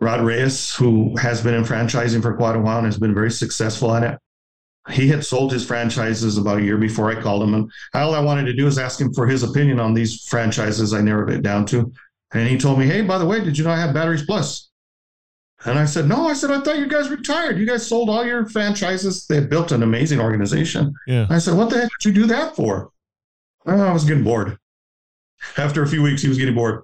Rod 0.00 0.22
Reyes, 0.22 0.74
who 0.74 1.16
has 1.18 1.42
been 1.42 1.54
in 1.54 1.62
franchising 1.62 2.22
for 2.22 2.34
quite 2.36 2.56
a 2.56 2.60
while 2.60 2.78
and 2.78 2.86
has 2.86 2.98
been 2.98 3.14
very 3.14 3.30
successful 3.30 3.94
at 3.94 4.02
it 4.02 4.18
he 4.92 5.08
had 5.08 5.24
sold 5.24 5.52
his 5.52 5.64
franchises 5.64 6.38
about 6.38 6.58
a 6.58 6.62
year 6.62 6.76
before 6.76 7.10
I 7.10 7.20
called 7.20 7.42
him. 7.42 7.54
And 7.54 7.70
all 7.94 8.14
I 8.14 8.20
wanted 8.20 8.44
to 8.46 8.52
do 8.52 8.66
is 8.66 8.78
ask 8.78 9.00
him 9.00 9.12
for 9.12 9.26
his 9.26 9.42
opinion 9.42 9.80
on 9.80 9.94
these 9.94 10.24
franchises 10.24 10.92
I 10.92 11.00
narrowed 11.00 11.30
it 11.30 11.42
down 11.42 11.66
to. 11.66 11.92
And 12.32 12.48
he 12.48 12.58
told 12.58 12.78
me, 12.78 12.86
Hey, 12.86 13.02
by 13.02 13.18
the 13.18 13.26
way, 13.26 13.42
did 13.42 13.58
you 13.58 13.64
know 13.64 13.70
I 13.70 13.80
have 13.80 13.94
Batteries 13.94 14.24
Plus? 14.24 14.70
And 15.64 15.78
I 15.78 15.84
said, 15.84 16.08
No, 16.08 16.26
I 16.26 16.32
said, 16.32 16.50
I 16.50 16.60
thought 16.60 16.78
you 16.78 16.88
guys 16.88 17.08
retired. 17.10 17.58
You 17.58 17.66
guys 17.66 17.86
sold 17.86 18.08
all 18.08 18.24
your 18.24 18.48
franchises. 18.48 19.26
They 19.26 19.40
built 19.40 19.72
an 19.72 19.82
amazing 19.82 20.20
organization. 20.20 20.94
Yeah. 21.06 21.26
I 21.28 21.38
said, 21.38 21.56
What 21.56 21.70
the 21.70 21.80
heck 21.80 21.90
did 22.00 22.08
you 22.08 22.22
do 22.22 22.26
that 22.28 22.56
for? 22.56 22.90
Oh, 23.66 23.80
I 23.80 23.92
was 23.92 24.04
getting 24.04 24.24
bored. 24.24 24.56
After 25.56 25.82
a 25.82 25.86
few 25.86 26.02
weeks, 26.02 26.22
he 26.22 26.28
was 26.28 26.38
getting 26.38 26.54
bored. 26.54 26.82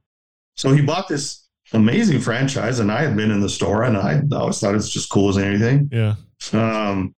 So 0.57 0.73
he 0.73 0.83
bought 0.83 1.09
this 1.09 1.47
amazing 1.73 2.21
franchise, 2.21 2.79
and 2.79 2.91
I 2.91 3.03
had 3.03 3.17
been 3.17 3.31
in 3.31 3.41
the 3.41 3.49
store 3.49 3.83
and 3.83 3.97
I 3.97 4.23
always 4.33 4.61
thought 4.61 4.75
it's 4.75 4.89
just 4.89 5.11
cool 5.11 5.29
as 5.29 5.39
anything. 5.39 5.89
Yeah. 5.93 6.15
Um, 6.53 7.15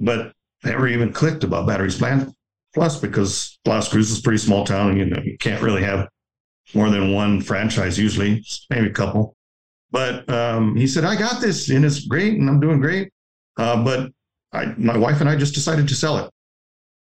but 0.00 0.32
never 0.64 0.86
even 0.88 1.12
clicked 1.12 1.44
about 1.44 1.66
batteries 1.66 2.00
plus 2.74 2.98
because 3.00 3.58
Las 3.66 3.88
Cruces 3.88 4.12
is 4.12 4.18
a 4.20 4.22
pretty 4.22 4.38
small 4.38 4.64
town 4.64 4.90
and 4.90 4.98
you 4.98 5.06
know 5.06 5.20
you 5.22 5.36
can't 5.38 5.62
really 5.62 5.82
have 5.82 6.08
more 6.74 6.90
than 6.90 7.12
one 7.12 7.40
franchise 7.40 7.98
usually, 7.98 8.44
maybe 8.70 8.86
a 8.86 8.92
couple. 8.92 9.36
But 9.90 10.28
um, 10.30 10.74
he 10.76 10.86
said, 10.86 11.04
I 11.04 11.16
got 11.16 11.40
this 11.40 11.68
and 11.68 11.84
it's 11.84 12.06
great 12.06 12.38
and 12.38 12.48
I'm 12.48 12.60
doing 12.60 12.80
great. 12.80 13.10
Uh, 13.58 13.82
but 13.84 14.10
I, 14.52 14.66
my 14.78 14.96
wife 14.96 15.20
and 15.20 15.28
I 15.28 15.36
just 15.36 15.54
decided 15.54 15.86
to 15.88 15.94
sell 15.94 16.18
it. 16.18 16.30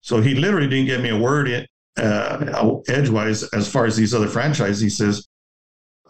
So 0.02 0.22
he 0.22 0.36
literally 0.36 0.68
didn't 0.68 0.86
give 0.86 1.02
me 1.02 1.10
a 1.10 1.18
word 1.18 1.50
in, 1.50 1.66
uh, 1.98 2.78
edgewise 2.88 3.44
as 3.54 3.72
far 3.72 3.86
as 3.86 3.96
these 3.96 4.14
other 4.14 4.28
franchises. 4.28 4.82
He 4.82 4.90
says, 4.90 5.28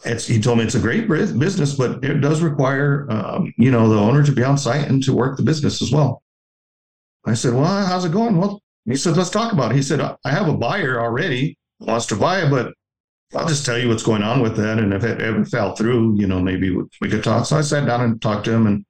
he 0.04 0.42
told 0.42 0.58
me 0.58 0.66
it's 0.66 0.76
a 0.76 0.80
great 0.80 1.08
business, 1.08 1.76
but 1.76 2.04
it 2.04 2.20
does 2.20 2.42
require, 2.42 3.08
um, 3.10 3.54
you 3.58 3.72
know, 3.72 3.88
the 3.88 3.98
owner 3.98 4.24
to 4.24 4.32
be 4.34 4.44
on 4.44 4.58
site 4.58 4.90
and 4.90 5.02
to 5.04 5.14
work 5.14 5.38
the 5.38 5.44
business 5.44 5.82
as 5.82 5.92
well. 5.92 6.22
I 7.26 7.34
said, 7.34 7.54
Well, 7.54 7.66
how's 7.86 8.06
it 8.06 8.12
going? 8.12 8.38
Well, 8.38 8.62
he 8.86 8.96
said, 8.96 9.18
let's 9.18 9.32
talk 9.32 9.52
about 9.52 9.72
it. 9.72 9.76
He 9.76 9.82
said, 9.82 10.00
I 10.00 10.30
have 10.30 10.48
a 10.48 10.56
buyer 10.56 11.00
already 11.02 11.58
wants 11.80 12.06
to 12.08 12.16
buy 12.16 12.44
it, 12.44 12.52
but 12.52 12.74
I'll 13.34 13.48
just 13.48 13.66
tell 13.66 13.78
you 13.78 13.90
what's 13.90 14.04
going 14.04 14.22
on 14.22 14.42
with 14.42 14.56
that. 14.58 14.78
And 14.78 14.94
if 14.94 15.04
it 15.04 15.22
ever 15.22 15.44
fell 15.44 15.76
through, 15.76 16.20
you 16.20 16.28
know, 16.28 16.40
maybe 16.40 16.76
we 17.02 17.10
could 17.10 17.24
talk. 17.24 17.46
So 17.46 17.58
I 17.58 17.62
sat 17.62 17.88
down 17.88 18.02
and 18.02 18.22
talked 18.22 18.46
to 18.46 18.54
him 18.54 18.68
and, 18.68 18.86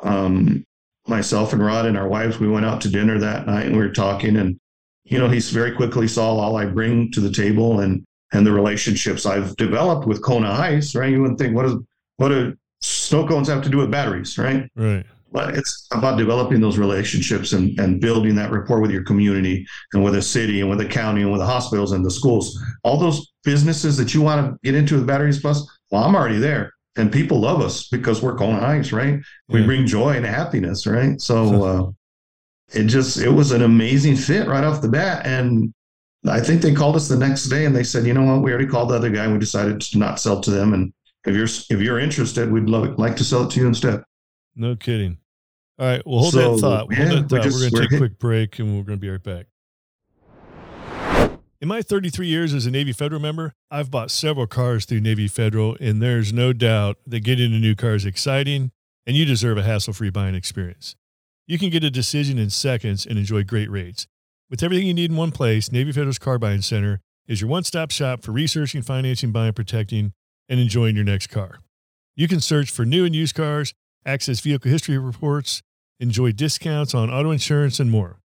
um, 0.00 0.64
myself 1.06 1.52
and 1.52 1.64
Rod 1.64 1.86
and 1.86 1.98
our 1.98 2.08
wives, 2.08 2.40
we 2.40 2.48
went 2.48 2.64
out 2.64 2.80
to 2.82 2.88
dinner 2.88 3.18
that 3.18 3.46
night 3.46 3.66
and 3.66 3.76
we 3.76 3.82
were 3.82 3.92
talking 3.92 4.36
and, 4.36 4.58
you 5.04 5.18
know, 5.18 5.28
he 5.28 5.40
very 5.40 5.72
quickly 5.72 6.08
saw 6.08 6.36
all 6.36 6.56
I 6.56 6.64
bring 6.64 7.12
to 7.12 7.20
the 7.20 7.30
table 7.30 7.80
and, 7.80 8.04
and 8.32 8.46
the 8.46 8.52
relationships 8.52 9.26
I've 9.26 9.54
developed 9.56 10.06
with 10.06 10.22
Kona 10.22 10.50
Ice, 10.50 10.94
right? 10.94 11.10
You 11.10 11.20
wouldn't 11.20 11.38
think, 11.38 11.54
what, 11.54 11.66
is, 11.66 11.74
what 12.16 12.28
do 12.28 12.56
snow 12.80 13.26
cones 13.26 13.48
have 13.48 13.62
to 13.64 13.68
do 13.68 13.78
with 13.78 13.90
batteries, 13.90 14.38
right? 14.38 14.70
Right. 14.74 15.04
But 15.32 15.56
it's 15.56 15.86
about 15.92 16.18
developing 16.18 16.60
those 16.60 16.78
relationships 16.78 17.52
and, 17.52 17.78
and 17.78 18.00
building 18.00 18.34
that 18.34 18.50
rapport 18.50 18.80
with 18.80 18.90
your 18.90 19.04
community 19.04 19.64
and 19.92 20.02
with 20.02 20.14
the 20.14 20.22
city 20.22 20.60
and 20.60 20.68
with 20.68 20.78
the 20.78 20.86
county 20.86 21.22
and 21.22 21.30
with 21.30 21.40
the 21.40 21.46
hospitals 21.46 21.92
and 21.92 22.04
the 22.04 22.10
schools. 22.10 22.60
All 22.82 22.98
those 22.98 23.32
businesses 23.44 23.96
that 23.96 24.12
you 24.12 24.22
want 24.22 24.44
to 24.44 24.58
get 24.64 24.74
into 24.74 24.96
with 24.96 25.06
Batteries 25.06 25.40
Plus, 25.40 25.64
well, 25.90 26.02
I'm 26.02 26.16
already 26.16 26.38
there. 26.38 26.72
And 26.96 27.12
people 27.12 27.40
love 27.40 27.60
us 27.60 27.88
because 27.88 28.20
we're 28.20 28.36
Kona 28.36 28.60
Ice, 28.66 28.90
right? 28.90 29.20
We 29.48 29.64
bring 29.64 29.86
joy 29.86 30.16
and 30.16 30.26
happiness, 30.26 30.86
right? 30.86 31.20
So 31.20 31.64
uh, 31.64 31.90
it 32.72 32.84
just, 32.84 33.20
it 33.20 33.30
was 33.30 33.52
an 33.52 33.62
amazing 33.62 34.16
fit 34.16 34.48
right 34.48 34.64
off 34.64 34.82
the 34.82 34.88
bat. 34.88 35.24
And 35.24 35.72
I 36.26 36.40
think 36.40 36.60
they 36.60 36.74
called 36.74 36.96
us 36.96 37.08
the 37.08 37.16
next 37.16 37.44
day 37.44 37.64
and 37.64 37.74
they 37.74 37.84
said, 37.84 38.04
you 38.04 38.12
know 38.12 38.24
what, 38.24 38.42
we 38.42 38.50
already 38.50 38.66
called 38.66 38.90
the 38.90 38.96
other 38.96 39.10
guy 39.10 39.24
and 39.24 39.32
we 39.32 39.38
decided 39.38 39.80
to 39.80 39.98
not 39.98 40.18
sell 40.18 40.40
to 40.40 40.50
them. 40.50 40.74
And 40.74 40.92
if 41.24 41.34
you're 41.34 41.44
if 41.44 41.82
you're 41.82 42.00
interested, 42.00 42.50
we'd 42.50 42.68
love 42.68 42.98
like 42.98 43.16
to 43.16 43.24
sell 43.24 43.44
it 43.44 43.50
to 43.52 43.60
you 43.60 43.66
instead. 43.68 44.02
No 44.56 44.76
kidding. 44.76 45.18
All 45.80 45.86
right, 45.86 46.02
well 46.06 46.18
hold 46.18 46.34
so, 46.34 46.56
that 46.56 46.60
thought. 46.60 46.86
Yeah, 46.90 47.08
hold 47.08 47.10
that 47.10 47.28
thought. 47.30 47.38
We're, 47.38 47.42
just, 47.42 47.56
we're 47.56 47.70
going 47.70 47.72
to 47.72 47.88
take 47.88 47.92
a 47.92 47.96
quick 47.98 48.18
break 48.18 48.58
and 48.58 48.76
we're 48.76 48.84
going 48.84 48.98
to 48.98 49.00
be 49.00 49.08
right 49.08 49.22
back. 49.22 49.46
In 51.62 51.68
my 51.68 51.80
33 51.80 52.26
years 52.26 52.52
as 52.52 52.66
a 52.66 52.70
Navy 52.70 52.92
Federal 52.92 53.20
member, 53.20 53.54
I've 53.70 53.90
bought 53.90 54.10
several 54.10 54.46
cars 54.46 54.84
through 54.84 55.00
Navy 55.00 55.26
Federal, 55.26 55.76
and 55.80 56.02
there's 56.02 56.34
no 56.34 56.52
doubt 56.52 56.98
that 57.06 57.20
getting 57.20 57.54
a 57.54 57.58
new 57.58 57.74
car 57.74 57.94
is 57.94 58.04
exciting, 58.04 58.72
and 59.06 59.16
you 59.16 59.24
deserve 59.24 59.56
a 59.56 59.62
hassle-free 59.62 60.10
buying 60.10 60.34
experience. 60.34 60.96
You 61.46 61.58
can 61.58 61.70
get 61.70 61.82
a 61.82 61.90
decision 61.90 62.38
in 62.38 62.50
seconds 62.50 63.06
and 63.06 63.18
enjoy 63.18 63.44
great 63.44 63.70
rates. 63.70 64.06
With 64.50 64.62
everything 64.62 64.86
you 64.86 64.94
need 64.94 65.10
in 65.10 65.16
one 65.16 65.32
place, 65.32 65.72
Navy 65.72 65.92
Federal's 65.92 66.18
Car 66.18 66.38
Buying 66.38 66.62
Center 66.62 67.00
is 67.26 67.40
your 67.40 67.48
one-stop 67.48 67.90
shop 67.90 68.22
for 68.22 68.32
researching, 68.32 68.82
financing, 68.82 69.32
buying, 69.32 69.52
protecting, 69.52 70.12
and 70.48 70.60
enjoying 70.60 70.96
your 70.96 71.04
next 71.04 71.28
car. 71.28 71.60
You 72.16 72.28
can 72.28 72.40
search 72.40 72.70
for 72.70 72.84
new 72.84 73.04
and 73.04 73.14
used 73.14 73.34
cars, 73.34 73.74
access 74.06 74.40
vehicle 74.40 74.70
history 74.70 74.96
reports, 74.98 75.62
enjoy 76.00 76.32
discounts 76.32 76.94
on 76.94 77.10
auto 77.10 77.30
insurance, 77.30 77.78
and 77.78 77.90
more. 77.90 78.20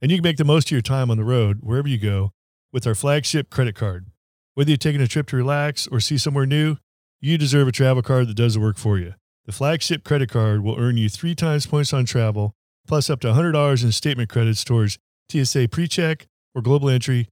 And 0.00 0.10
you 0.10 0.18
can 0.18 0.22
make 0.22 0.36
the 0.36 0.44
most 0.44 0.68
of 0.68 0.72
your 0.72 0.80
time 0.80 1.10
on 1.10 1.16
the 1.16 1.24
road 1.24 1.58
wherever 1.60 1.88
you 1.88 1.98
go 1.98 2.32
with 2.72 2.86
our 2.86 2.94
flagship 2.94 3.50
credit 3.50 3.74
card. 3.74 4.06
Whether 4.54 4.70
you're 4.70 4.78
taking 4.78 5.00
a 5.00 5.08
trip 5.08 5.26
to 5.28 5.36
relax 5.36 5.86
or 5.86 6.00
see 6.00 6.16
somewhere 6.16 6.46
new, 6.46 6.76
you 7.20 7.36
deserve 7.36 7.68
a 7.68 7.72
travel 7.72 8.02
card 8.02 8.28
that 8.28 8.36
does 8.36 8.54
the 8.54 8.60
work 8.60 8.78
for 8.78 8.98
you. 8.98 9.14
The 9.44 9.52
flagship 9.52 10.04
credit 10.04 10.30
card 10.30 10.62
will 10.62 10.78
earn 10.78 10.96
you 10.96 11.08
three 11.08 11.34
times 11.34 11.66
points 11.66 11.92
on 11.92 12.04
travel, 12.04 12.54
plus 12.86 13.10
up 13.10 13.20
to 13.20 13.28
$100 13.28 13.82
in 13.82 13.92
statement 13.92 14.30
credits 14.30 14.64
towards 14.64 14.98
TSA 15.30 15.68
PreCheck 15.68 16.26
or 16.54 16.62
Global 16.62 16.88
Entry, 16.88 17.28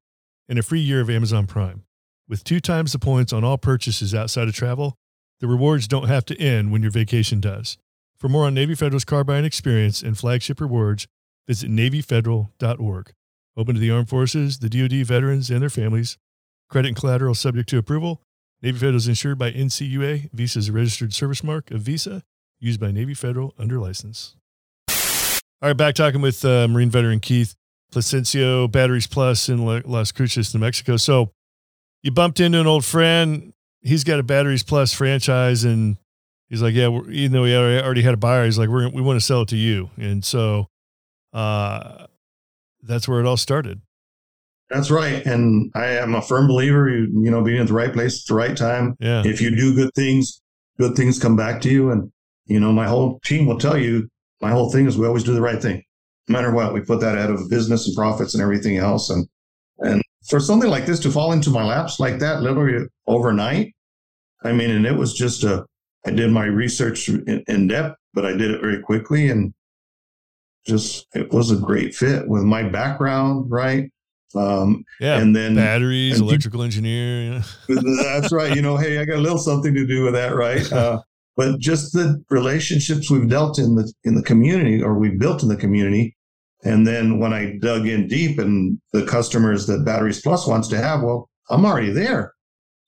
and 0.48 0.58
a 0.58 0.62
free 0.62 0.80
year 0.80 1.00
of 1.00 1.08
Amazon 1.08 1.46
Prime. 1.46 1.84
With 2.28 2.44
two 2.44 2.60
times 2.60 2.92
the 2.92 2.98
points 2.98 3.32
on 3.32 3.44
all 3.44 3.58
purchases 3.58 4.14
outside 4.14 4.48
of 4.48 4.54
travel, 4.54 4.96
the 5.40 5.46
rewards 5.46 5.88
don't 5.88 6.08
have 6.08 6.24
to 6.26 6.40
end 6.40 6.72
when 6.72 6.82
your 6.82 6.90
vacation 6.90 7.40
does. 7.40 7.78
For 8.16 8.28
more 8.28 8.47
on 8.47 8.54
Navy 8.54 8.75
Federal's 8.75 9.04
car 9.04 9.25
buying 9.25 9.44
experience 9.44 10.02
and 10.02 10.16
flagship 10.16 10.61
rewards, 10.61 11.06
visit 11.47 11.71
NavyFederal.org. 11.71 13.12
Open 13.56 13.75
to 13.75 13.80
the 13.80 13.90
armed 13.90 14.09
forces, 14.09 14.59
the 14.59 14.68
DoD 14.68 15.06
veterans, 15.06 15.50
and 15.50 15.62
their 15.62 15.71
families. 15.71 16.18
Credit 16.68 16.88
and 16.88 16.97
collateral 16.97 17.35
subject 17.35 17.68
to 17.68 17.78
approval. 17.78 18.23
Navy 18.62 18.78
Federal 18.78 18.97
is 18.97 19.09
insured 19.09 19.38
by 19.38 19.52
NCUA. 19.52 20.30
Visa 20.33 20.59
is 20.59 20.68
a 20.68 20.73
registered 20.73 21.12
service 21.12 21.44
mark 21.44 21.71
of 21.71 21.83
Visa 21.83 22.23
used 22.59 22.80
by 22.80 22.90
Navy 22.90 23.14
Federal 23.14 23.54
under 23.59 23.78
license. 23.78 24.37
All 24.88 25.68
right, 25.68 25.76
back 25.76 25.94
talking 25.94 26.21
with 26.21 26.44
uh, 26.44 26.66
Marine 26.68 26.90
veteran 26.90 27.21
Keith 27.21 27.54
Placencio, 27.92 28.71
Batteries 28.71 29.06
Plus 29.06 29.49
in 29.49 29.64
Las 29.64 30.12
Cruces, 30.12 30.52
New 30.54 30.61
Mexico. 30.61 30.97
So 30.97 31.30
you 32.02 32.11
bumped 32.11 32.40
into 32.40 32.61
an 32.61 32.66
old 32.66 32.85
friend. 32.85 33.52
He's 33.83 34.04
got 34.04 34.18
a 34.18 34.23
Batteries 34.23 34.62
Plus 34.62 34.92
franchise, 34.92 35.64
and 35.64 35.97
he's 36.48 36.62
like, 36.62 36.74
"Yeah, 36.74 37.00
even 37.08 37.32
though 37.32 37.42
we 37.42 37.56
already 37.56 38.02
had 38.02 38.14
a 38.14 38.18
buyer, 38.18 38.44
he's 38.44 38.58
like, 38.58 38.68
we 38.68 38.86
we 38.86 39.02
want 39.02 39.18
to 39.18 39.24
sell 39.24 39.42
it 39.42 39.48
to 39.48 39.56
you." 39.56 39.90
And 39.96 40.24
so, 40.24 40.68
uh, 41.32 42.06
that's 42.82 43.08
where 43.08 43.20
it 43.20 43.26
all 43.26 43.36
started. 43.36 43.80
That's 44.70 44.90
right, 44.90 45.24
and 45.26 45.70
I 45.74 45.86
am 45.86 46.14
a 46.14 46.22
firm 46.22 46.48
believer. 46.48 46.88
You, 46.88 47.08
you 47.22 47.30
know, 47.30 47.42
being 47.42 47.60
at 47.60 47.66
the 47.66 47.74
right 47.74 47.92
place 47.92 48.22
at 48.22 48.28
the 48.28 48.34
right 48.34 48.56
time. 48.56 48.96
Yeah. 48.98 49.22
If 49.24 49.40
you 49.40 49.54
do 49.54 49.74
good 49.74 49.90
things, 49.94 50.40
good 50.78 50.96
things 50.96 51.18
come 51.18 51.36
back 51.36 51.60
to 51.62 51.70
you. 51.70 51.90
And 51.90 52.10
you 52.46 52.60
know, 52.60 52.72
my 52.72 52.86
whole 52.86 53.20
team 53.24 53.46
will 53.46 53.58
tell 53.58 53.76
you. 53.76 54.08
My 54.40 54.50
whole 54.50 54.70
thing 54.70 54.86
is 54.86 54.98
we 54.98 55.06
always 55.06 55.24
do 55.24 55.32
the 55.32 55.40
right 55.40 55.62
thing, 55.62 55.82
no 56.28 56.32
matter 56.32 56.52
what. 56.52 56.74
We 56.74 56.80
put 56.80 57.00
that 57.00 57.16
out 57.16 57.30
of 57.30 57.48
business 57.48 57.86
and 57.86 57.96
profits 57.96 58.34
and 58.34 58.42
everything 58.42 58.76
else. 58.76 59.08
And 59.10 59.26
and 59.78 60.02
for 60.28 60.40
something 60.40 60.68
like 60.68 60.86
this 60.86 61.00
to 61.00 61.10
fall 61.10 61.32
into 61.32 61.50
my 61.50 61.64
laps 61.64 62.00
like 62.00 62.18
that, 62.18 62.42
literally 62.42 62.86
overnight, 63.06 63.74
I 64.42 64.52
mean, 64.52 64.70
and 64.70 64.86
it 64.86 64.96
was 64.96 65.14
just 65.14 65.44
a. 65.44 65.64
I 66.06 66.11
did 66.11 66.30
my 66.30 66.44
research 66.44 67.08
in, 67.08 67.42
in 67.46 67.68
depth, 67.68 67.96
but 68.12 68.26
I 68.26 68.32
did 68.32 68.50
it 68.50 68.61
very 68.61 68.80
quickly, 68.80 69.30
and 69.30 69.54
just 70.66 71.06
it 71.14 71.32
was 71.32 71.50
a 71.50 71.56
great 71.56 71.94
fit 71.94 72.28
with 72.28 72.42
my 72.42 72.62
background, 72.62 73.50
right? 73.50 73.90
Um, 74.34 74.84
yeah, 75.00 75.18
and 75.18 75.34
then 75.34 75.54
batteries, 75.54 76.18
and 76.18 76.28
electrical 76.28 76.62
engineer. 76.62 77.42
that's 77.68 78.32
right. 78.32 78.54
You 78.54 78.62
know, 78.62 78.76
hey, 78.76 78.99
I 78.99 79.04
got 79.04 79.18
a 79.18 79.20
little 79.20 79.38
something 79.38 79.75
to 79.75 79.87
do 79.87 80.04
with 80.04 80.14
that, 80.14 80.34
right? 80.34 80.70
Uh, 80.73 81.00
but 81.37 81.58
just 81.58 81.92
the 81.92 82.23
relationships 82.30 83.11
we've 83.11 83.28
dealt 83.28 83.58
in 83.58 83.75
the 83.75 83.92
in 84.04 84.14
the 84.14 84.23
community, 84.23 84.82
or 84.82 84.94
we've 84.94 85.18
built 85.18 85.42
in 85.42 85.49
the 85.49 85.56
community, 85.56 86.16
and 86.62 86.87
then 86.87 87.18
when 87.18 87.32
I 87.32 87.58
dug 87.61 87.87
in 87.87 88.06
deep, 88.06 88.38
and 88.38 88.78
the 88.92 89.04
customers 89.04 89.66
that 89.66 89.84
Batteries 89.84 90.20
Plus 90.20 90.46
wants 90.46 90.68
to 90.68 90.76
have, 90.76 91.02
well, 91.02 91.28
I'm 91.50 91.64
already 91.64 91.90
there. 91.90 92.33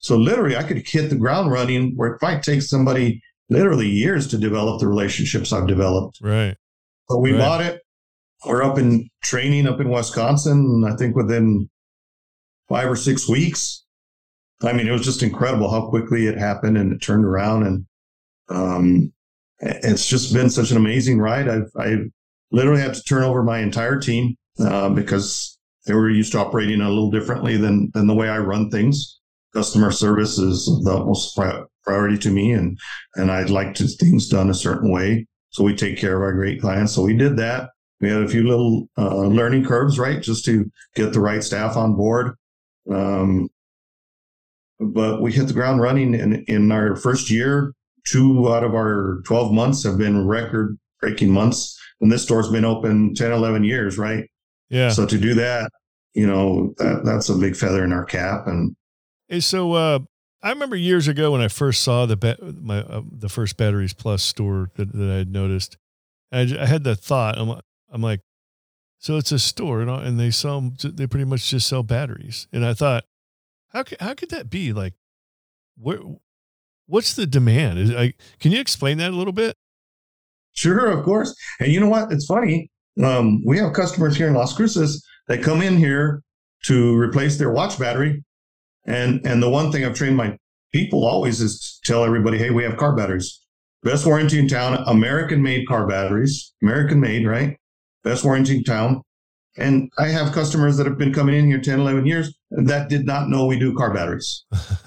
So 0.07 0.17
literally, 0.17 0.57
I 0.57 0.63
could 0.63 0.87
hit 0.87 1.11
the 1.11 1.17
ground 1.17 1.51
running. 1.51 1.95
Where 1.97 2.15
it 2.15 2.23
might 2.23 2.43
take 2.43 2.63
somebody 2.63 3.23
literally 3.49 3.89
years 3.89 4.29
to 4.29 4.39
develop 4.39 4.81
the 4.81 4.89
relationships 4.89 5.53
I've 5.53 5.67
developed. 5.67 6.19
Right. 6.23 6.57
But 7.09 7.19
we 7.19 7.33
right. 7.33 7.39
bought 7.39 7.61
it. 7.61 7.83
We're 8.47 8.63
up 8.63 8.79
in 8.79 9.09
training 9.23 9.67
up 9.67 9.81
in 9.81 9.91
Wisconsin. 9.91 10.85
I 10.89 10.97
think 10.97 11.17
within 11.17 11.69
five 12.69 12.91
or 12.91 12.97
six 12.97 13.29
weeks. 13.29 13.85
I 14.63 14.73
mean, 14.73 14.89
it 14.89 14.93
was 14.93 15.05
just 15.05 15.23
incredible 15.23 15.71
how 15.71 15.89
quickly 15.89 16.27
it 16.27 16.39
happened 16.39 16.79
and 16.79 16.93
it 16.93 17.03
turned 17.03 17.25
around. 17.25 17.67
And 17.67 17.87
um, 18.49 19.13
it's 19.59 20.07
just 20.07 20.33
been 20.33 20.51
such 20.51 20.71
an 20.71 20.77
amazing 20.77 21.19
ride. 21.19 21.49
I've, 21.49 21.71
I 21.79 21.97
literally 22.53 22.81
had 22.81 22.95
to 22.95 23.03
turn 23.03 23.23
over 23.23 23.43
my 23.43 23.59
entire 23.59 23.99
team 23.99 24.37
uh, 24.61 24.89
because 24.91 25.59
they 25.85 25.95
were 25.95 26.11
used 26.11 26.33
to 26.33 26.39
operating 26.39 26.81
a 26.81 26.89
little 26.89 27.11
differently 27.11 27.57
than 27.57 27.91
than 27.93 28.07
the 28.07 28.15
way 28.15 28.29
I 28.29 28.39
run 28.39 28.71
things. 28.71 29.21
Customer 29.57 29.91
service 29.91 30.39
is 30.39 30.67
the 30.85 31.03
most 31.03 31.35
priority 31.83 32.19
to 32.19 32.31
me, 32.31 32.53
and 32.53 32.79
and 33.15 33.31
I'd 33.31 33.49
like 33.49 33.75
to 33.77 33.89
things 33.89 34.29
done 34.29 34.51
a 34.51 34.55
certain 34.55 34.93
way. 34.93 35.27
So 35.49 35.65
we 35.65 35.75
take 35.75 35.97
care 35.97 36.17
of 36.17 36.23
our 36.23 36.35
great 36.35 36.61
clients. 36.61 36.93
So 36.93 37.01
we 37.01 37.17
did 37.17 37.39
that. 37.39 37.71
We 38.03 38.11
had 38.11 38.23
a 38.23 38.29
few 38.29 38.47
little 38.47 38.89
uh, 38.99 39.23
learning 39.23 39.65
curves, 39.65 39.99
right, 39.99 40.23
just 40.23 40.45
to 40.45 40.71
get 40.95 41.15
the 41.15 41.21
right 41.21 41.43
staff 41.43 41.75
on 41.75 41.97
board. 41.97 42.35
Um, 42.93 43.49
but 44.79 45.23
we 45.23 45.33
hit 45.33 45.47
the 45.47 45.55
ground 45.55 45.81
running 45.81 46.15
in, 46.15 46.45
in 46.45 46.71
our 46.71 46.95
first 46.95 47.31
year. 47.31 47.73
Two 48.07 48.53
out 48.53 48.65
of 48.65 48.75
our 48.75 49.23
12 49.25 49.51
months 49.51 49.83
have 49.85 49.97
been 49.97 50.27
record 50.27 50.79
breaking 51.01 51.31
months. 51.31 51.79
And 52.03 52.13
this 52.13 52.23
store's 52.23 52.51
been 52.51 52.67
open 52.67 53.15
10, 53.15 53.33
11 53.33 53.65
years, 53.65 53.97
right? 53.97 54.29
Yeah. 54.69 54.91
So 54.91 55.07
to 55.07 55.17
do 55.17 55.33
that, 55.35 55.71
you 56.13 56.27
know, 56.27 56.75
that, 56.77 57.03
that's 57.05 57.31
a 57.31 57.35
big 57.35 57.57
feather 57.57 57.83
in 57.83 57.93
our 57.93 58.05
cap. 58.05 58.47
And 58.47 58.77
so 59.41 59.73
uh, 59.73 59.99
I 60.43 60.51
remember 60.51 60.77
years 60.77 61.09
ago 61.09 61.33
when 61.33 61.41
I 61.41 61.49
first 61.49 61.83
saw 61.83 62.07
the 62.07 62.57
my 62.61 62.81
uh, 62.81 63.03
the 63.11 63.29
first 63.29 63.57
Batteries 63.57 63.95
Plus 63.95 64.23
store 64.23 64.71
that, 64.77 64.93
that 64.93 65.11
I 65.11 65.17
had 65.17 65.33
noticed. 65.33 65.77
I, 66.33 66.41
I 66.59 66.67
had 66.67 66.85
the 66.85 66.97
thought. 66.97 67.39
I'm 67.39 67.61
I'm 67.91 68.03
like, 68.03 68.21
so 68.99 69.17
it's 69.17 69.33
a 69.33 69.39
store, 69.39 69.81
and, 69.81 69.91
and 69.91 70.21
they 70.21 70.31
sell 70.31 70.73
they 70.83 71.07
pretty 71.07 71.25
much 71.25 71.51
just 71.51 71.69
sell 71.69 71.83
batteries. 71.83 72.47
And 72.53 72.65
I 72.65 72.75
thought, 72.75 73.05
how 73.69 73.83
could 73.83 74.01
how 74.01 74.15
could 74.15 74.31
that 74.31 74.51
be? 74.51 74.73
Like, 74.73 74.95
where 75.77 75.99
what's 76.87 77.15
the 77.15 77.27
demand? 77.27 77.79
Is 77.79 77.91
can 78.39 78.53
you 78.53 78.61
explain 78.61 78.99
that 78.99 79.11
a 79.11 79.17
little 79.17 79.33
bit? 79.33 79.57
Sure, 80.53 80.91
of 80.91 81.05
course. 81.05 81.35
And 81.61 81.73
you 81.73 81.81
know 81.81 81.89
what? 81.89 82.11
It's 82.13 82.27
funny. 82.27 82.71
Um, 83.03 83.45
we 83.45 83.59
have 83.59 83.75
customers 83.75 84.17
here 84.17 84.29
in 84.29 84.35
Las 84.35 84.55
Cruces 84.55 85.05
that 85.29 85.43
come 85.43 85.61
in 85.61 85.77
here 85.77 86.23
to 86.65 86.97
replace 86.97 87.37
their 87.37 87.51
watch 87.51 87.79
battery 87.79 88.25
and 88.87 89.25
and 89.27 89.43
the 89.43 89.51
one 89.51 89.71
thing 89.71 89.85
I've 89.85 89.95
trained 89.95 90.17
my 90.17 90.37
people 90.73 91.07
always 91.07 91.41
is 91.41 91.81
to 91.85 91.93
tell 91.93 92.05
everybody, 92.05 92.39
hey, 92.39 92.51
we 92.51 92.65
have 92.65 92.77
car 92.77 92.95
batteries. 92.95 93.41
Best 93.83 94.07
warranty 94.07 94.39
in 94.39 94.49
town, 94.49 94.83
American 94.87 95.43
made 95.43 95.67
car 95.69 95.87
batteries, 95.87 96.53
American 96.63 97.01
made, 97.01 97.27
right? 97.27 97.57
Best 98.03 98.25
warranty 98.25 98.57
in 98.57 98.65
town. 98.65 99.03
And 99.57 99.91
I 99.97 100.09
have 100.09 100.33
customers 100.33 100.77
that 100.77 100.87
have 100.87 100.99
been 100.99 101.15
coming 101.15 101.35
in 101.35 101.47
here 101.47 101.61
10, 101.61 101.81
11 101.81 102.05
years 102.05 102.37
that 102.51 102.89
did 102.89 103.07
not 103.07 103.29
know 103.29 103.47
we 103.47 103.59
do 103.59 103.75
car 103.75 103.93
batteries. 103.93 104.45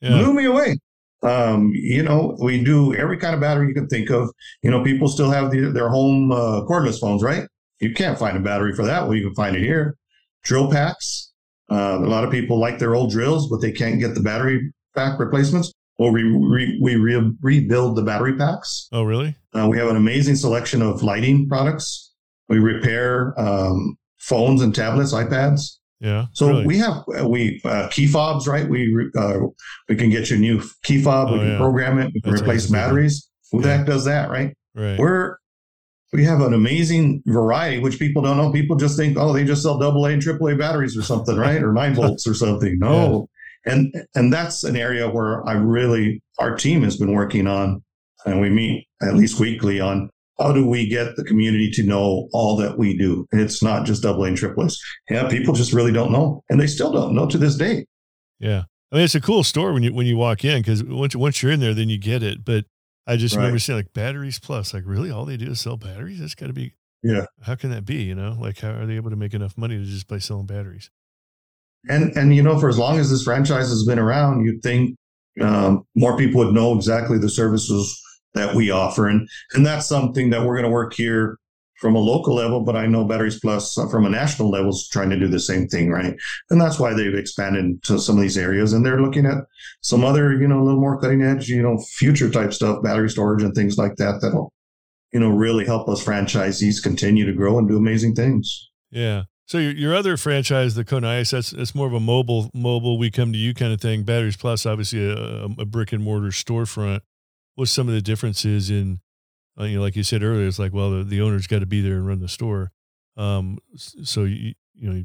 yeah. 0.00 0.18
Blew 0.18 0.32
me 0.32 0.44
away. 0.44 0.78
Um, 1.22 1.72
you 1.74 2.02
know, 2.02 2.36
we 2.40 2.62
do 2.62 2.94
every 2.94 3.16
kind 3.16 3.34
of 3.34 3.40
battery 3.40 3.68
you 3.68 3.74
can 3.74 3.88
think 3.88 4.10
of. 4.10 4.30
You 4.62 4.70
know, 4.70 4.84
people 4.84 5.08
still 5.08 5.30
have 5.30 5.50
the, 5.50 5.72
their 5.72 5.88
home 5.88 6.30
uh, 6.30 6.62
cordless 6.68 7.00
phones, 7.00 7.22
right? 7.22 7.48
You 7.80 7.92
can't 7.94 8.18
find 8.18 8.36
a 8.36 8.40
battery 8.40 8.74
for 8.74 8.84
that. 8.84 9.04
Well, 9.04 9.14
you 9.14 9.26
can 9.26 9.34
find 9.34 9.56
it 9.56 9.62
here. 9.62 9.96
Drill 10.42 10.70
packs. 10.70 11.32
Uh, 11.70 11.98
a 12.00 12.06
lot 12.06 12.24
of 12.24 12.30
people 12.30 12.58
like 12.58 12.78
their 12.78 12.94
old 12.94 13.10
drills, 13.10 13.48
but 13.48 13.60
they 13.60 13.72
can't 13.72 13.98
get 13.98 14.14
the 14.14 14.20
battery 14.20 14.72
pack 14.94 15.18
replacements. 15.18 15.72
Well, 15.98 16.10
we 16.10 16.22
re- 16.22 16.78
we 16.82 16.96
re- 16.96 17.32
rebuild 17.40 17.96
the 17.96 18.02
battery 18.02 18.36
packs. 18.36 18.88
Oh, 18.92 19.04
really? 19.04 19.36
Uh, 19.54 19.68
we 19.70 19.78
have 19.78 19.88
an 19.88 19.96
amazing 19.96 20.36
selection 20.36 20.82
of 20.82 21.02
lighting 21.02 21.48
products. 21.48 22.12
We 22.48 22.58
repair 22.58 23.38
um, 23.40 23.96
phones 24.18 24.60
and 24.60 24.74
tablets, 24.74 25.12
iPads. 25.14 25.78
Yeah. 26.00 26.26
So 26.32 26.48
really. 26.48 26.66
we 26.66 26.78
have 26.78 27.04
uh, 27.18 27.28
we 27.28 27.60
uh, 27.64 27.88
key 27.88 28.06
fobs, 28.06 28.46
right? 28.46 28.68
We 28.68 29.10
uh, 29.16 29.38
we 29.88 29.96
can 29.96 30.10
get 30.10 30.30
you 30.30 30.36
a 30.36 30.40
new 30.40 30.62
key 30.82 31.00
fob. 31.00 31.28
Oh, 31.30 31.32
we 31.34 31.38
can 31.38 31.52
yeah. 31.52 31.58
program 31.58 31.98
it. 31.98 32.12
We 32.12 32.20
can 32.20 32.32
That's 32.32 32.42
replace 32.42 32.66
batteries. 32.66 33.30
Who 33.52 33.62
the 33.62 33.76
heck 33.76 33.86
does 33.86 34.04
that, 34.04 34.30
right? 34.30 34.54
Right. 34.74 34.98
We're 34.98 35.36
we 36.14 36.24
have 36.24 36.40
an 36.42 36.54
amazing 36.54 37.24
variety, 37.26 37.80
which 37.80 37.98
people 37.98 38.22
don't 38.22 38.36
know. 38.36 38.52
People 38.52 38.76
just 38.76 38.96
think, 38.96 39.18
oh, 39.18 39.32
they 39.32 39.42
just 39.42 39.64
sell 39.64 39.78
double 39.78 40.06
A 40.06 40.12
and 40.12 40.22
triple 40.22 40.48
A 40.48 40.54
batteries 40.54 40.96
or 40.96 41.02
something, 41.02 41.36
right? 41.36 41.60
Or 41.60 41.72
nine 41.72 41.92
volts 41.96 42.24
or 42.24 42.34
something. 42.34 42.78
No. 42.78 43.28
Yeah. 43.66 43.72
And 43.72 43.94
and 44.14 44.32
that's 44.32 44.62
an 44.62 44.76
area 44.76 45.10
where 45.10 45.46
I 45.48 45.54
really 45.54 46.22
our 46.38 46.54
team 46.54 46.82
has 46.84 46.96
been 46.96 47.12
working 47.12 47.48
on, 47.48 47.82
and 48.26 48.40
we 48.40 48.48
meet 48.48 48.86
at 49.02 49.16
least 49.16 49.40
weekly 49.40 49.80
on 49.80 50.08
how 50.38 50.52
do 50.52 50.64
we 50.64 50.88
get 50.88 51.16
the 51.16 51.24
community 51.24 51.70
to 51.72 51.82
know 51.82 52.28
all 52.32 52.56
that 52.58 52.78
we 52.78 52.96
do? 52.96 53.26
It's 53.32 53.62
not 53.62 53.84
just 53.84 54.02
double 54.02 54.24
A 54.24 54.28
and 54.28 54.36
triple 54.36 54.66
A's. 54.66 54.80
Yeah, 55.10 55.28
people 55.28 55.54
just 55.54 55.72
really 55.72 55.92
don't 55.92 56.12
know, 56.12 56.44
and 56.48 56.60
they 56.60 56.66
still 56.68 56.92
don't 56.92 57.14
know 57.14 57.26
to 57.26 57.38
this 57.38 57.56
day. 57.56 57.86
Yeah, 58.38 58.64
I 58.92 58.96
mean 58.96 59.04
it's 59.04 59.14
a 59.16 59.20
cool 59.20 59.42
store 59.42 59.72
when 59.72 59.82
you 59.82 59.92
when 59.92 60.06
you 60.06 60.16
walk 60.16 60.44
in 60.44 60.60
because 60.60 60.84
once 60.84 61.16
once 61.16 61.42
you're 61.42 61.50
in 61.50 61.60
there, 61.60 61.74
then 61.74 61.88
you 61.88 61.98
get 61.98 62.22
it. 62.22 62.44
But 62.44 62.66
I 63.06 63.16
just 63.16 63.34
right. 63.34 63.42
remember 63.42 63.58
seeing 63.58 63.78
like 63.78 63.92
batteries 63.92 64.38
plus, 64.38 64.72
like 64.72 64.84
really 64.86 65.10
all 65.10 65.24
they 65.24 65.36
do 65.36 65.50
is 65.50 65.60
sell 65.60 65.76
batteries. 65.76 66.20
That's 66.20 66.34
got 66.34 66.46
to 66.46 66.52
be 66.52 66.74
yeah. 67.02 67.26
How 67.42 67.54
can 67.54 67.70
that 67.70 67.84
be? 67.84 68.02
You 68.02 68.14
know, 68.14 68.34
like 68.40 68.58
how 68.58 68.70
are 68.70 68.86
they 68.86 68.96
able 68.96 69.10
to 69.10 69.16
make 69.16 69.34
enough 69.34 69.58
money 69.58 69.76
to 69.76 69.84
just 69.84 70.08
by 70.08 70.18
selling 70.18 70.46
batteries? 70.46 70.90
And 71.88 72.16
and 72.16 72.34
you 72.34 72.42
know, 72.42 72.58
for 72.58 72.68
as 72.68 72.78
long 72.78 72.98
as 72.98 73.10
this 73.10 73.24
franchise 73.24 73.68
has 73.68 73.84
been 73.84 73.98
around, 73.98 74.44
you'd 74.44 74.62
think 74.62 74.96
um, 75.40 75.86
more 75.94 76.16
people 76.16 76.42
would 76.44 76.54
know 76.54 76.74
exactly 76.74 77.18
the 77.18 77.28
services 77.28 78.00
that 78.32 78.54
we 78.54 78.70
offer. 78.70 79.06
And, 79.06 79.28
and 79.52 79.64
that's 79.64 79.86
something 79.86 80.30
that 80.30 80.40
we're 80.40 80.54
going 80.54 80.64
to 80.64 80.70
work 80.70 80.94
here 80.94 81.38
from 81.80 81.96
a 81.96 82.00
local 82.00 82.34
level, 82.34 82.60
but 82.60 82.76
I 82.76 82.86
know 82.86 83.04
Batteries 83.04 83.40
Plus 83.40 83.76
uh, 83.76 83.88
from 83.88 84.06
a 84.06 84.10
national 84.10 84.50
level 84.50 84.70
is 84.70 84.88
trying 84.88 85.10
to 85.10 85.18
do 85.18 85.28
the 85.28 85.40
same 85.40 85.66
thing, 85.66 85.90
right? 85.90 86.16
And 86.50 86.60
that's 86.60 86.78
why 86.78 86.94
they've 86.94 87.14
expanded 87.14 87.82
to 87.84 87.98
some 87.98 88.16
of 88.16 88.22
these 88.22 88.38
areas, 88.38 88.72
and 88.72 88.84
they're 88.84 89.00
looking 89.00 89.26
at 89.26 89.38
some 89.80 90.04
other, 90.04 90.32
you 90.32 90.46
know, 90.46 90.60
a 90.60 90.64
little 90.64 90.80
more 90.80 91.00
cutting 91.00 91.22
edge, 91.22 91.48
you 91.48 91.62
know, 91.62 91.78
future 91.78 92.30
type 92.30 92.52
stuff, 92.52 92.82
battery 92.82 93.10
storage 93.10 93.42
and 93.42 93.54
things 93.54 93.76
like 93.76 93.96
that. 93.96 94.20
That'll, 94.20 94.52
you 95.12 95.20
know, 95.20 95.30
really 95.30 95.64
help 95.64 95.88
us 95.88 96.04
franchisees 96.04 96.82
continue 96.82 97.26
to 97.26 97.32
grow 97.32 97.58
and 97.58 97.68
do 97.68 97.76
amazing 97.76 98.14
things. 98.14 98.70
Yeah. 98.90 99.24
So 99.46 99.58
your, 99.58 99.72
your 99.72 99.94
other 99.94 100.16
franchise, 100.16 100.74
the 100.74 100.84
Kona 100.84 101.08
Ice, 101.08 101.32
that's 101.32 101.52
it's 101.52 101.74
more 101.74 101.86
of 101.86 101.92
a 101.92 102.00
mobile, 102.00 102.50
mobile. 102.54 102.98
We 102.98 103.10
come 103.10 103.32
to 103.32 103.38
you 103.38 103.52
kind 103.52 103.72
of 103.72 103.80
thing. 103.80 104.04
Batteries 104.04 104.36
Plus, 104.36 104.64
obviously 104.64 105.06
a, 105.06 105.44
a 105.58 105.64
brick 105.66 105.92
and 105.92 106.02
mortar 106.02 106.28
storefront 106.28 107.00
what's 107.54 107.70
some 107.70 107.88
of 107.88 107.94
the 107.94 108.02
differences 108.02 108.70
in 108.70 109.00
uh, 109.58 109.64
you 109.64 109.76
know 109.76 109.82
like 109.82 109.96
you 109.96 110.02
said 110.02 110.22
earlier 110.22 110.46
it's 110.46 110.58
like 110.58 110.72
well 110.72 110.90
the, 110.90 111.04
the 111.04 111.20
owner's 111.20 111.46
got 111.46 111.60
to 111.60 111.66
be 111.66 111.80
there 111.80 111.94
and 111.94 112.06
run 112.06 112.20
the 112.20 112.28
store 112.28 112.72
um 113.16 113.58
so 113.76 114.24
you 114.24 114.54
you 114.74 114.92
know 114.92 115.04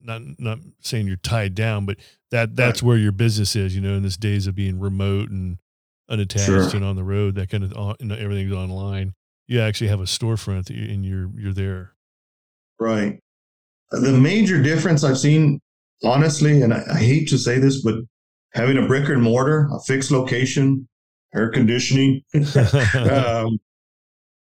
not 0.00 0.22
not 0.38 0.58
saying 0.80 1.06
you're 1.06 1.16
tied 1.16 1.54
down 1.54 1.86
but 1.86 1.96
that 2.30 2.56
that's 2.56 2.82
right. 2.82 2.88
where 2.88 2.96
your 2.96 3.12
business 3.12 3.54
is 3.54 3.74
you 3.74 3.80
know 3.80 3.94
in 3.94 4.02
this 4.02 4.16
days 4.16 4.46
of 4.46 4.54
being 4.54 4.80
remote 4.80 5.30
and 5.30 5.58
unattached 6.08 6.46
sure. 6.46 6.74
and 6.74 6.84
on 6.84 6.96
the 6.96 7.04
road 7.04 7.34
that 7.34 7.48
kind 7.50 7.62
of 7.62 7.72
uh, 7.76 7.94
you 8.00 8.06
know, 8.06 8.16
everything's 8.16 8.52
online 8.52 9.14
you 9.46 9.60
actually 9.60 9.88
have 9.88 10.00
a 10.00 10.04
storefront 10.04 10.70
you, 10.70 10.92
and 10.92 11.04
you're 11.04 11.30
you're 11.36 11.52
there 11.52 11.92
right 12.78 13.20
the 13.90 14.12
major 14.12 14.62
difference 14.62 15.04
i've 15.04 15.18
seen 15.18 15.60
honestly 16.02 16.62
and 16.62 16.72
I, 16.72 16.82
I 16.92 16.98
hate 16.98 17.28
to 17.28 17.38
say 17.38 17.58
this 17.58 17.82
but 17.82 17.96
having 18.54 18.78
a 18.78 18.86
brick 18.86 19.08
and 19.08 19.22
mortar 19.22 19.68
a 19.72 19.80
fixed 19.80 20.10
location 20.10 20.88
air 21.34 21.50
conditioning. 21.50 22.22
um, 22.94 23.58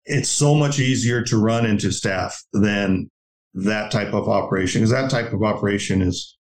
it's 0.05 0.29
so 0.29 0.55
much 0.55 0.79
easier 0.79 1.23
to 1.23 1.39
run 1.39 1.67
into 1.67 1.91
staff 1.91 2.43
than 2.53 3.11
that 3.55 3.91
type 3.91 4.13
of 4.13 4.29
operation 4.29 4.81
because 4.81 4.91
that 4.91 5.11
type 5.11 5.33
of 5.33 5.43
operation 5.43 6.03
is 6.03 6.37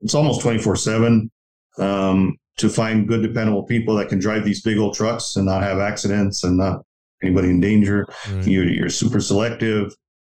it's 0.00 0.14
almost 0.14 0.40
24 0.40 0.76
7 0.76 1.30
um, 1.78 2.36
to 2.58 2.68
find 2.68 3.08
good 3.08 3.22
dependable 3.22 3.64
people 3.64 3.96
that 3.96 4.08
can 4.08 4.18
drive 4.18 4.44
these 4.44 4.62
big 4.62 4.78
old 4.78 4.94
trucks 4.94 5.36
and 5.36 5.46
not 5.46 5.62
have 5.62 5.78
accidents 5.78 6.44
and 6.44 6.56
not 6.56 6.82
anybody 7.22 7.50
in 7.50 7.60
danger 7.60 8.06
right. 8.30 8.46
you're, 8.46 8.68
you're, 8.68 8.88
super 8.88 9.20
selective 9.20 9.92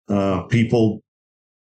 uh, 0.08 0.42
people 0.42 1.00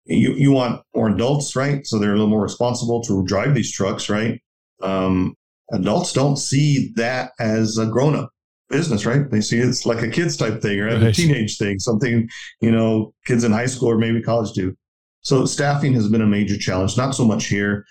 you, 0.06 0.32
you 0.32 0.50
want 0.50 0.82
more 0.94 1.08
adults 1.08 1.54
right 1.54 1.86
so 1.86 1.98
they're 1.98 2.10
a 2.10 2.16
little 2.16 2.26
more 2.26 2.42
responsible 2.42 3.02
to 3.02 3.22
drive 3.24 3.54
these 3.54 3.70
trucks 3.70 4.08
right 4.08 4.40
um, 4.82 5.34
adults 5.72 6.12
don't 6.12 6.36
see 6.36 6.92
that 6.96 7.32
as 7.40 7.78
a 7.78 7.86
grown 7.86 8.14
up 8.14 8.30
business, 8.70 9.06
right? 9.06 9.30
They 9.30 9.40
see 9.40 9.58
it's 9.58 9.86
like 9.86 10.02
a 10.02 10.08
kids 10.08 10.36
type 10.36 10.60
thing 10.60 10.80
or 10.80 10.88
a 10.88 11.12
teenage 11.12 11.58
thing, 11.58 11.78
something, 11.78 12.28
you 12.60 12.70
know, 12.70 13.14
kids 13.26 13.44
in 13.44 13.52
high 13.52 13.66
school 13.66 13.90
or 13.90 13.98
maybe 13.98 14.22
college 14.22 14.52
do. 14.52 14.74
So 15.20 15.46
staffing 15.46 15.94
has 15.94 16.08
been 16.08 16.22
a 16.22 16.26
major 16.26 16.58
challenge, 16.58 16.96
not 16.96 17.14
so 17.14 17.24
much 17.24 17.46
here. 17.46 17.84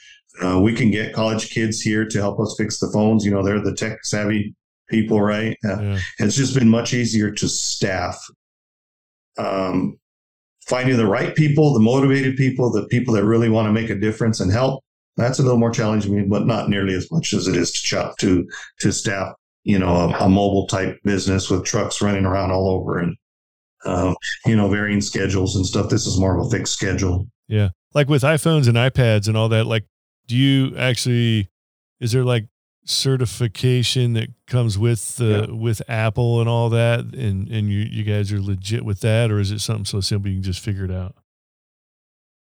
Uh, 0.44 0.60
we 0.60 0.74
can 0.74 0.92
get 0.92 1.14
college 1.14 1.50
kids 1.52 1.82
here 1.82 2.06
to 2.08 2.20
help 2.20 2.40
us 2.40 2.56
fix 2.58 2.80
the 2.80 2.90
phones. 2.92 3.26
You 3.26 3.32
know, 3.32 3.44
they're 3.44 3.62
the 3.62 3.76
tech 3.76 4.04
savvy 4.04 4.56
people, 4.90 5.22
right? 5.22 5.58
Uh, 5.66 5.82
yeah. 5.82 6.00
It's 6.20 6.36
just 6.36 6.56
been 6.56 6.70
much 6.70 6.94
easier 6.94 7.32
to 7.32 7.48
staff. 7.48 8.20
Um, 9.38 9.98
finding 10.68 10.98
the 10.98 11.08
right 11.08 11.36
people, 11.36 11.74
the 11.74 11.80
motivated 11.80 12.36
people, 12.36 12.72
the 12.72 12.88
people 12.88 13.14
that 13.16 13.26
really 13.26 13.50
want 13.50 13.68
to 13.68 13.74
make 13.74 13.90
a 13.90 13.96
difference 13.96 14.40
and 14.40 14.52
help 14.52 14.84
that's 15.16 15.40
a 15.40 15.44
little 15.44 15.60
more 15.60 15.72
challenging, 15.72 16.30
but 16.30 16.46
not 16.46 16.70
nearly 16.70 16.94
as 16.96 17.12
much 17.12 17.34
as 17.34 17.48
it 17.48 17.56
is 17.56 17.72
to 17.72 17.80
chop 17.80 18.18
to 18.20 18.48
to 18.80 18.92
staff, 18.92 19.34
you 19.64 19.78
know, 19.78 19.96
a, 19.96 20.26
a 20.26 20.30
mobile 20.30 20.68
type 20.68 21.00
business 21.04 21.50
with 21.50 21.66
trucks 21.66 22.02
running 22.02 22.26
around 22.26 22.52
all 22.52 22.70
over 22.70 23.00
and 23.00 23.16
um, 23.86 24.16
you 24.46 24.56
know 24.56 24.70
varying 24.70 25.02
schedules 25.02 25.56
and 25.56 25.66
stuff. 25.66 25.90
This 25.90 26.08
is 26.08 26.20
more 26.20 26.38
of 26.38 26.48
a 26.48 26.50
fixed 26.50 26.74
schedule. 26.74 27.28
Yeah, 27.48 27.70
like 27.94 28.08
with 28.08 28.24
iPhones 28.24 28.68
and 28.68 28.78
iPads 28.78 29.28
and 29.28 29.38
all 29.38 29.50
that. 29.50 29.66
Like, 29.66 29.86
do 30.28 30.36
you 30.36 30.76
actually? 30.78 31.50
Is 32.00 32.12
there 32.12 32.24
like 32.24 32.48
certification 32.86 34.14
that 34.14 34.28
comes 34.48 34.78
with 34.78 35.16
the 35.16 35.48
yeah. 35.48 35.56
with 35.56 35.82
Apple 35.88 36.40
and 36.40 36.50
all 36.50 36.70
that, 36.70 37.00
and 37.00 37.48
and 37.50 37.70
you 37.70 37.80
you 37.80 38.04
guys 38.04 38.32
are 38.32 38.42
legit 38.42 38.84
with 38.84 39.02
that, 39.02 39.32
or 39.32 39.40
is 39.40 39.52
it 39.52 39.60
something 39.60 39.86
so 39.86 40.00
simple 40.00 40.30
you 40.30 40.38
can 40.38 40.44
just 40.44 40.62
figure 40.62 40.86
it 40.86 40.92
out? 40.92 41.16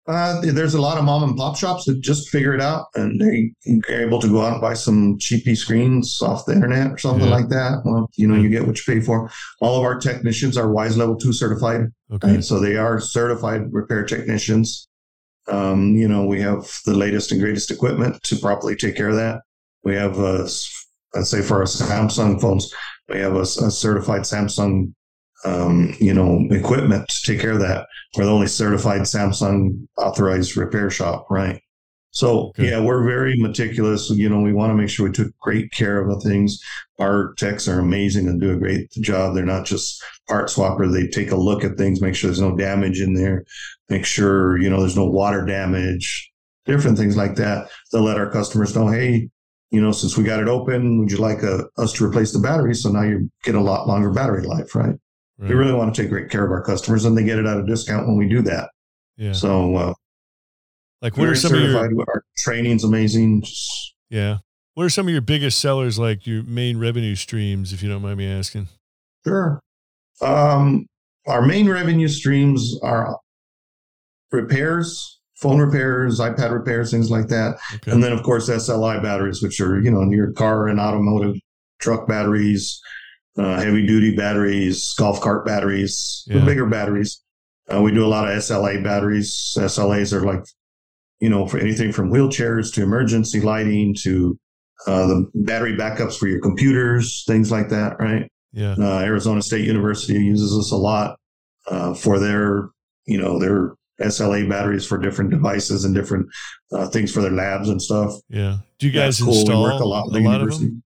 Uh, 0.07 0.39
there's 0.41 0.75
a 0.75 0.81
lot 0.81 0.99
of 0.99 1.03
mom 1.03 1.23
and 1.23 1.35
pop 1.35 1.57
shops 1.57 1.85
that 1.85 1.99
just 1.99 2.29
figure 2.29 2.53
it 2.53 2.61
out 2.61 2.85
and 2.93 3.19
they 3.19 3.51
are 3.89 4.01
able 4.01 4.19
to 4.19 4.27
go 4.27 4.41
out 4.41 4.53
and 4.53 4.61
buy 4.61 4.73
some 4.75 5.17
cheapy 5.17 5.55
screens 5.55 6.21
off 6.21 6.45
the 6.45 6.53
internet 6.53 6.91
or 6.91 6.97
something 6.99 7.27
yeah. 7.27 7.33
like 7.33 7.49
that. 7.49 7.81
Well, 7.83 8.09
you 8.15 8.27
know, 8.27 8.35
you 8.35 8.49
get 8.49 8.67
what 8.67 8.77
you 8.77 8.93
pay 8.93 9.03
for. 9.03 9.31
All 9.61 9.77
of 9.77 9.83
our 9.83 9.99
technicians 9.99 10.57
are 10.57 10.71
WISE 10.71 10.95
Level 10.95 11.17
2 11.17 11.33
certified. 11.33 11.87
Okay. 12.11 12.35
Right? 12.35 12.43
So 12.43 12.59
they 12.59 12.75
are 12.75 12.99
certified 12.99 13.63
repair 13.71 14.05
technicians. 14.05 14.87
Um, 15.47 15.95
you 15.95 16.07
know, 16.07 16.25
we 16.25 16.39
have 16.41 16.69
the 16.85 16.93
latest 16.93 17.31
and 17.31 17.41
greatest 17.41 17.71
equipment 17.71 18.21
to 18.23 18.35
properly 18.35 18.75
take 18.75 18.95
care 18.95 19.09
of 19.09 19.15
that. 19.15 19.41
We 19.83 19.95
have, 19.95 20.19
uh, 20.19 20.47
let's 21.15 21.29
say 21.29 21.41
for 21.41 21.57
our 21.57 21.63
Samsung 21.63 22.39
phones, 22.39 22.71
we 23.09 23.19
have 23.19 23.35
a, 23.35 23.41
a 23.41 23.71
certified 23.71 24.21
Samsung 24.21 24.93
um, 25.45 25.93
you 25.99 26.13
know, 26.13 26.45
equipment 26.51 27.07
to 27.07 27.21
take 27.23 27.39
care 27.39 27.51
of 27.51 27.59
that. 27.59 27.87
We're 28.15 28.25
the 28.25 28.31
only 28.31 28.47
certified 28.47 29.01
Samsung 29.01 29.87
authorized 29.97 30.57
repair 30.57 30.89
shop, 30.89 31.27
right? 31.29 31.61
So 32.11 32.53
Good. 32.55 32.69
yeah, 32.69 32.79
we're 32.79 33.03
very 33.03 33.35
meticulous. 33.37 34.09
You 34.09 34.29
know, 34.29 34.39
we 34.39 34.53
want 34.53 34.71
to 34.71 34.75
make 34.75 34.89
sure 34.89 35.05
we 35.05 35.11
took 35.11 35.37
great 35.39 35.71
care 35.73 36.01
of 36.01 36.09
the 36.09 36.27
things. 36.27 36.61
Our 36.97 37.33
techs 37.33 37.67
are 37.67 37.79
amazing 37.79 38.29
and 38.29 38.39
do 38.39 38.51
a 38.51 38.57
great 38.57 38.89
job. 38.91 39.35
They're 39.35 39.45
not 39.45 39.65
just 39.65 40.01
part 40.29 40.47
swapper. 40.47 40.89
They 40.91 41.07
take 41.07 41.31
a 41.31 41.35
look 41.35 41.65
at 41.65 41.77
things, 41.77 42.01
make 42.01 42.15
sure 42.15 42.29
there's 42.29 42.39
no 42.39 42.55
damage 42.55 43.01
in 43.01 43.15
there, 43.15 43.43
make 43.89 44.05
sure, 44.05 44.57
you 44.57 44.69
know, 44.69 44.79
there's 44.79 44.95
no 44.95 45.05
water 45.05 45.45
damage, 45.45 46.31
different 46.65 46.97
things 46.97 47.17
like 47.17 47.35
that. 47.35 47.69
They'll 47.91 48.03
let 48.03 48.17
our 48.17 48.31
customers 48.31 48.73
know, 48.73 48.87
hey, 48.87 49.29
you 49.71 49.81
know, 49.81 49.91
since 49.91 50.17
we 50.17 50.23
got 50.23 50.39
it 50.39 50.47
open, 50.47 50.99
would 50.99 51.11
you 51.11 51.17
like 51.17 51.43
a, 51.43 51.55
uh, 51.77 51.81
us 51.81 51.91
to 51.93 52.05
replace 52.05 52.31
the 52.31 52.39
battery? 52.39 52.75
So 52.75 52.89
now 52.89 53.01
you 53.01 53.29
get 53.43 53.55
a 53.55 53.61
lot 53.61 53.87
longer 53.89 54.09
battery 54.09 54.43
life, 54.43 54.73
right? 54.73 54.95
Right. 55.37 55.49
We 55.49 55.55
really 55.55 55.73
want 55.73 55.93
to 55.93 56.01
take 56.01 56.09
great 56.09 56.29
care 56.29 56.45
of 56.45 56.51
our 56.51 56.63
customers, 56.63 57.05
and 57.05 57.17
they 57.17 57.23
get 57.23 57.39
it 57.39 57.45
at 57.45 57.57
a 57.57 57.63
discount 57.63 58.07
when 58.07 58.15
we 58.15 58.27
do 58.27 58.41
that. 58.43 58.69
Yeah. 59.17 59.33
So, 59.33 59.75
uh, 59.75 59.93
like, 61.01 61.17
what 61.17 61.27
are 61.27 61.35
some 61.35 61.53
of 61.53 61.61
your 61.61 61.77
our 61.77 62.23
training's 62.37 62.83
amazing? 62.83 63.43
Yeah. 64.09 64.37
What 64.75 64.85
are 64.85 64.89
some 64.89 65.07
of 65.07 65.11
your 65.11 65.21
biggest 65.21 65.59
sellers? 65.59 65.99
Like 65.99 66.25
your 66.25 66.43
main 66.43 66.77
revenue 66.77 67.15
streams, 67.15 67.73
if 67.73 67.83
you 67.83 67.89
don't 67.89 68.01
mind 68.01 68.17
me 68.17 68.31
asking. 68.31 68.69
Sure. 69.25 69.59
Um, 70.21 70.87
our 71.27 71.41
main 71.41 71.69
revenue 71.69 72.07
streams 72.07 72.77
are 72.81 73.17
repairs, 74.31 75.19
phone 75.35 75.59
repairs, 75.59 76.19
iPad 76.19 76.51
repairs, 76.51 76.91
things 76.91 77.09
like 77.09 77.27
that. 77.27 77.57
Okay. 77.75 77.91
And 77.91 78.03
then, 78.03 78.11
of 78.11 78.23
course, 78.23 78.49
SLI 78.49 79.01
batteries, 79.01 79.41
which 79.41 79.59
are, 79.59 79.81
you 79.81 79.91
know, 79.91 80.03
your 80.09 80.31
car 80.33 80.67
and 80.67 80.79
automotive 80.79 81.35
truck 81.79 82.07
batteries, 82.07 82.79
uh, 83.37 83.59
heavy 83.59 83.85
duty 83.85 84.15
batteries, 84.15 84.93
golf 84.97 85.19
cart 85.21 85.45
batteries, 85.45 86.23
the 86.27 86.35
Yeah. 86.39 86.45
bigger 86.45 86.65
batteries. 86.65 87.21
Uh, 87.73 87.81
we 87.81 87.91
do 87.91 88.05
a 88.05 88.07
lot 88.07 88.29
of 88.29 88.37
SLA 88.37 88.83
batteries. 88.83 89.55
SLAs 89.57 90.13
are 90.13 90.21
like, 90.25 90.43
you 91.19 91.29
know, 91.29 91.47
for 91.47 91.57
anything 91.57 91.91
from 91.91 92.11
wheelchairs 92.11 92.73
to 92.73 92.83
emergency 92.83 93.41
lighting 93.41 93.95
to 94.01 94.37
uh, 94.87 95.07
the 95.07 95.25
battery 95.33 95.73
backups 95.75 96.17
for 96.17 96.27
your 96.27 96.39
computers, 96.41 97.23
things 97.27 97.51
like 97.51 97.69
that, 97.69 97.97
right? 97.99 98.29
yeah. 98.53 98.75
Uh, 98.79 98.99
Arizona 98.99 99.41
State 99.41 99.65
University 99.65 100.13
uses 100.23 100.55
us 100.57 100.71
a 100.71 100.77
lot 100.77 101.17
uh, 101.67 101.93
for 101.93 102.19
their, 102.19 102.69
you 103.05 103.17
know, 103.17 103.39
their 103.39 103.73
SLA 104.01 104.47
batteries 104.47 104.85
for 104.85 104.97
different 104.97 105.31
devices 105.31 105.85
and 105.85 105.95
different 105.95 106.27
uh, 106.73 106.87
things 106.87 107.11
for 107.11 107.21
their 107.21 107.31
labs 107.31 107.69
and 107.69 107.81
stuff. 107.81 108.13
Yeah. 108.29 108.57
Do 108.79 108.87
you 108.87 108.93
guys 108.93 109.19
cool. 109.19 109.33
install 109.33 109.63
We 109.63 109.71
work 109.71 109.81
a 109.81 109.85
lot 109.85 110.05
with 110.05 110.13
the 110.13 110.19
of 110.19 110.33
university. 110.33 110.65
them? 110.67 110.83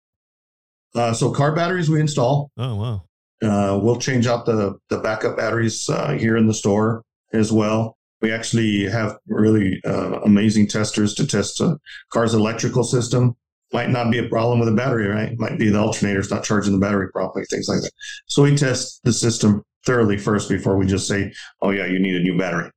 Uh, 0.95 1.13
so 1.13 1.31
car 1.31 1.53
batteries 1.55 1.89
we 1.89 1.99
install. 1.99 2.51
Oh 2.57 2.75
wow. 2.75 3.01
Uh, 3.41 3.79
we'll 3.81 3.99
change 3.99 4.27
out 4.27 4.45
the 4.45 4.75
the 4.89 4.99
backup 4.99 5.37
batteries 5.37 5.87
uh, 5.89 6.13
here 6.13 6.35
in 6.37 6.47
the 6.47 6.53
store 6.53 7.03
as 7.33 7.51
well. 7.51 7.95
We 8.21 8.33
actually 8.33 8.83
have 8.89 9.17
really 9.27 9.79
uh, 9.85 10.19
amazing 10.25 10.67
testers 10.67 11.13
to 11.15 11.27
test 11.27 11.61
a 11.61 11.77
car's 12.11 12.33
electrical 12.33 12.83
system. 12.83 13.35
Might 13.71 13.91
not 13.91 14.11
be 14.11 14.17
a 14.17 14.27
problem 14.27 14.59
with 14.59 14.67
the 14.67 14.75
battery, 14.75 15.07
right? 15.07 15.37
Might 15.37 15.59
be 15.59 15.69
the 15.69 15.77
alternator's 15.77 16.31
not 16.31 16.43
charging 16.43 16.73
the 16.73 16.79
battery 16.79 17.09
properly, 17.11 17.45
things 17.49 17.69
like 17.69 17.81
that. 17.81 17.91
So 18.25 18.41
we 18.41 18.55
test 18.55 18.99
the 19.03 19.13
system 19.13 19.63
thoroughly 19.85 20.17
first 20.17 20.49
before 20.49 20.75
we 20.75 20.87
just 20.87 21.07
say, 21.07 21.31
"Oh 21.61 21.69
yeah, 21.69 21.85
you 21.85 21.99
need 21.99 22.15
a 22.15 22.23
new 22.23 22.37
battery," 22.37 22.71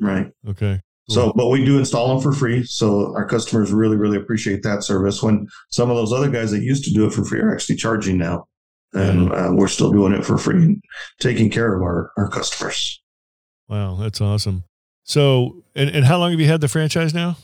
right? 0.00 0.30
Okay. 0.48 0.80
So, 1.08 1.32
but 1.36 1.48
we 1.48 1.64
do 1.64 1.78
install 1.78 2.08
them 2.08 2.20
for 2.20 2.32
free. 2.32 2.64
So 2.64 3.14
our 3.14 3.26
customers 3.26 3.72
really, 3.72 3.96
really 3.96 4.16
appreciate 4.16 4.64
that 4.64 4.82
service. 4.82 5.22
When 5.22 5.46
some 5.70 5.88
of 5.88 5.96
those 5.96 6.12
other 6.12 6.28
guys 6.28 6.50
that 6.50 6.62
used 6.62 6.84
to 6.84 6.92
do 6.92 7.06
it 7.06 7.12
for 7.12 7.24
free 7.24 7.40
are 7.40 7.54
actually 7.54 7.76
charging 7.76 8.18
now, 8.18 8.48
and 8.92 9.32
uh, 9.32 9.50
we're 9.52 9.68
still 9.68 9.92
doing 9.92 10.12
it 10.12 10.24
for 10.24 10.36
free, 10.36 10.56
and 10.56 10.82
taking 11.20 11.48
care 11.48 11.74
of 11.74 11.82
our 11.82 12.10
our 12.16 12.28
customers. 12.28 13.00
Wow, 13.68 13.96
that's 13.96 14.20
awesome. 14.20 14.64
So, 15.04 15.62
and, 15.76 15.90
and 15.90 16.04
how 16.04 16.18
long 16.18 16.32
have 16.32 16.40
you 16.40 16.48
had 16.48 16.60
the 16.60 16.68
franchise 16.68 17.14
now? 17.14 17.36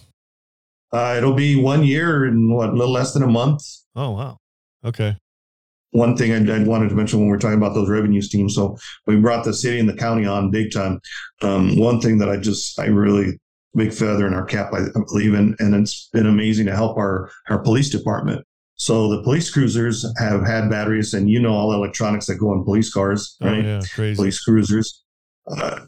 Uh, 0.92 1.14
it'll 1.16 1.33
be 1.33 1.55
one 1.55 1.85
year 1.85 2.25
and 2.25 2.53
what 2.53 2.70
a 2.70 2.72
little 2.72 2.92
less 2.92 3.14
than 3.14 3.22
a 3.22 3.29
month. 3.29 3.62
Oh 3.94 4.11
wow. 4.11 4.38
Okay. 4.85 5.16
One 5.92 6.16
thing 6.16 6.33
I, 6.33 6.57
I 6.57 6.64
wanted 6.64 6.88
to 6.88 6.94
mention 6.94 7.20
when 7.20 7.29
we're 7.29 7.38
talking 7.38 7.59
about 7.59 7.75
those 7.75 7.88
revenue 7.88 8.20
streams, 8.20 8.55
so 8.55 8.77
we 9.07 9.16
brought 9.16 9.44
the 9.44 9.55
city 9.55 9.79
and 9.79 9.88
the 9.88 9.94
county 9.94 10.27
on 10.27 10.51
big 10.51 10.72
time. 10.72 11.01
Um, 11.42 11.79
one 11.79 12.01
thing 12.01 12.18
that 12.18 12.29
I 12.29 12.37
just 12.37 12.79
I 12.79 12.87
really 12.87 13.38
big 13.74 13.92
feather 13.92 14.26
in 14.26 14.35
our 14.35 14.44
cap, 14.44 14.72
I, 14.72 14.87
believe 15.08 15.35
in, 15.35 15.56
and 15.58 15.74
it's 15.74 16.08
been 16.12 16.26
amazing 16.26 16.66
to 16.66 16.74
help 16.76 16.96
our 16.96 17.30
our 17.48 17.58
police 17.58 17.90
department. 17.90 18.44
So 18.74 19.08
the 19.08 19.22
police 19.22 19.50
cruisers 19.50 20.04
have 20.18 20.44
had 20.46 20.68
batteries, 20.70 21.14
and 21.14 21.30
you 21.30 21.40
know 21.40 21.52
all 21.52 21.70
the 21.70 21.76
electronics 21.76 22.26
that 22.26 22.37
go 22.37 22.52
in 22.52 22.64
police 22.64 22.92
cars, 22.92 23.37
Oh 23.40 23.46
right? 23.46 23.64
yeah, 23.64 23.80
crazy. 23.94 24.16
Police 24.16 24.40
cruisers. 24.40 25.02
Uh, 25.50 25.80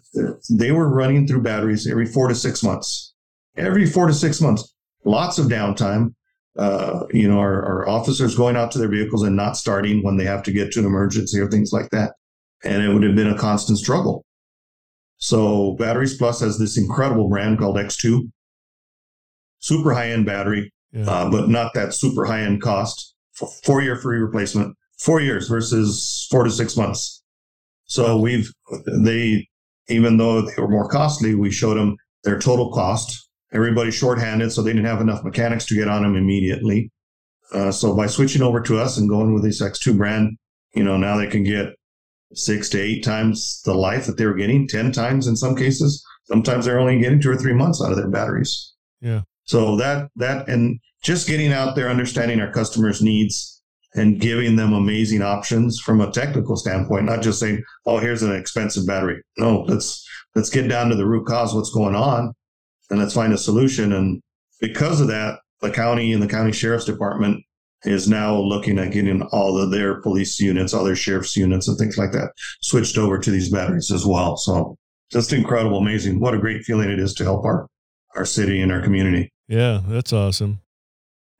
they 0.51 0.73
were 0.73 0.89
running 0.89 1.27
through 1.27 1.43
batteries 1.43 1.87
every 1.87 2.07
four 2.07 2.29
to 2.29 2.35
six 2.35 2.63
months. 2.63 3.15
Every 3.57 3.87
four 3.87 4.07
to 4.09 4.13
six 4.13 4.41
months, 4.41 4.75
lots 5.05 5.39
of 5.39 5.47
downtime. 5.47 6.15
Uh, 6.57 7.05
you 7.13 7.29
know, 7.29 7.39
our, 7.39 7.65
our 7.65 7.89
officers 7.89 8.37
going 8.37 8.57
out 8.57 8.71
to 8.73 8.79
their 8.79 8.89
vehicles 8.89 9.23
and 9.25 9.35
not 9.37 9.57
starting 9.57 10.03
when 10.05 10.17
they 10.17 10.25
have 10.25 10.43
to 10.45 10.53
get 10.53 10.71
to 10.73 10.79
an 10.81 10.87
emergency 10.87 11.39
or 11.41 11.49
things 11.49 11.73
like 11.73 11.91
that. 11.91 12.13
And 12.65 12.83
it 12.83 12.93
would 12.93 13.03
have 13.03 13.17
been 13.17 13.29
a 13.29 13.37
constant 13.39 13.79
struggle. 13.79 14.25
So 15.25 15.73
Batteries 15.79 16.19
Plus 16.19 16.41
has 16.41 16.59
this 16.59 16.77
incredible 16.77 17.31
brand 17.31 17.59
called 17.59 17.77
X2, 17.77 18.31
super 19.59 19.95
high 19.95 20.11
end 20.11 20.27
battery, 20.27 20.71
Yeah. 20.93 21.09
uh, 21.11 21.31
but 21.31 21.49
not 21.49 21.73
that 21.73 21.95
super 21.95 22.27
high 22.27 22.43
end 22.43 22.61
cost. 22.61 23.15
Four 23.65 23.81
year 23.81 23.97
free 23.97 24.19
replacement, 24.19 24.77
four 24.99 25.23
years 25.23 25.49
versus 25.49 26.29
four 26.31 26.45
to 26.45 26.51
six 26.51 26.77
months. 26.77 27.23
So 27.87 28.19
we've 28.21 28.53
they 29.03 29.49
even 29.89 30.19
though 30.19 30.43
they 30.43 30.61
were 30.61 30.69
more 30.69 30.89
costly, 30.89 31.35
we 31.35 31.51
showed 31.51 31.79
them 31.79 31.97
their 32.25 32.39
total 32.39 32.71
cost. 32.71 33.27
Everybody 33.51 33.91
shorthanded, 33.91 34.53
so 34.53 34.61
they 34.61 34.73
didn't 34.75 34.85
have 34.87 35.01
enough 35.01 35.25
mechanics 35.25 35.65
to 35.67 35.75
get 35.75 35.89
on 35.89 36.03
them 36.03 36.17
immediately. 36.17 36.91
Uh, 37.51 37.73
so 37.73 37.97
by 37.97 38.07
switching 38.09 38.43
over 38.43 38.61
to 38.61 38.79
us 38.79 38.99
and 38.99 39.09
going 39.09 39.33
with 39.33 39.43
this 39.43 39.63
X2 39.63 39.97
brand, 39.97 40.37
you 40.75 40.85
know 40.85 40.99
now 40.99 41.17
they 41.17 41.29
can 41.29 41.45
get 41.45 41.69
six 42.35 42.69
to 42.71 42.81
eight 42.81 43.05
times 43.05 43.63
the 43.65 43.75
life 43.75 44.07
that 44.07 44.17
they 44.17 44.27
were 44.27 44.35
getting, 44.35 44.69
ten 44.69 44.93
times 44.93 45.27
in 45.27 45.37
some 45.37 45.57
cases. 45.57 46.05
Sometimes 46.25 46.65
they're 46.65 46.81
only 46.81 46.99
getting 46.99 47.21
two 47.21 47.31
or 47.31 47.37
three 47.37 47.53
months 47.53 47.83
out 47.83 47.91
of 47.91 47.97
their 47.97 48.09
batteries. 48.09 48.73
Yeah. 49.01 49.23
So 49.45 49.77
that 49.77 50.09
that 50.17 50.49
and 50.49 50.81
just 51.03 51.29
getting 51.29 51.53
out 51.53 51.77
there, 51.77 51.91
understanding 51.91 52.41
our 52.41 52.51
customers' 52.51 53.03
needs, 53.03 53.63
and 53.95 54.21
giving 54.21 54.57
them 54.57 54.73
amazing 54.73 55.23
options 55.23 55.79
from 55.79 56.01
a 56.01 56.11
technical 56.11 56.57
standpoint, 56.57 57.05
not 57.05 57.23
just 57.23 57.39
saying, 57.39 57.63
"Oh, 57.87 57.99
here's 57.99 58.23
an 58.23 58.35
expensive 58.35 58.87
battery." 58.87 59.23
No, 59.39 59.63
let's 59.63 60.07
let's 60.35 60.51
get 60.51 60.69
down 60.69 60.89
to 60.89 60.97
the 60.97 61.07
root 61.07 61.27
cause, 61.27 61.55
what's 61.55 61.71
going 61.71 61.95
on, 61.95 62.33
and 62.91 62.99
let's 62.99 63.15
find 63.15 63.33
a 63.33 63.39
solution. 63.39 63.93
And 63.93 64.23
because 64.61 65.01
of 65.01 65.09
that, 65.09 65.41
the 65.61 65.71
county 65.71 66.13
and 66.13 66.23
the 66.23 66.29
county 66.29 66.53
sheriff's 66.53 66.87
department 66.87 67.45
is 67.85 68.09
now 68.09 68.37
looking 68.39 68.79
at 68.79 68.93
getting 68.93 69.23
all 69.33 69.59
of 69.59 69.71
their 69.71 70.01
police 70.01 70.41
units, 70.41 70.73
all 70.73 70.85
their 70.85 70.97
sheriff's 70.97 71.37
units, 71.37 71.69
and 71.69 71.77
things 71.79 71.99
like 71.99 72.13
that 72.13 72.33
switched 72.63 72.97
over 72.99 73.19
to 73.19 73.31
these 73.31 73.51
batteries 73.51 73.91
as 73.91 74.07
well. 74.07 74.37
So 74.37 74.77
just 75.13 75.33
incredible, 75.33 75.79
amazing. 75.79 76.19
What 76.21 76.35
a 76.35 76.39
great 76.39 76.63
feeling 76.65 76.91
it 76.91 76.99
is 76.99 77.15
to 77.15 77.25
help 77.25 77.45
our 77.45 77.67
our 78.17 78.25
city 78.25 78.61
and 78.63 78.71
our 78.73 78.81
community. 78.81 79.29
Yeah, 79.49 79.81
that's 79.87 80.13
awesome. 80.13 80.61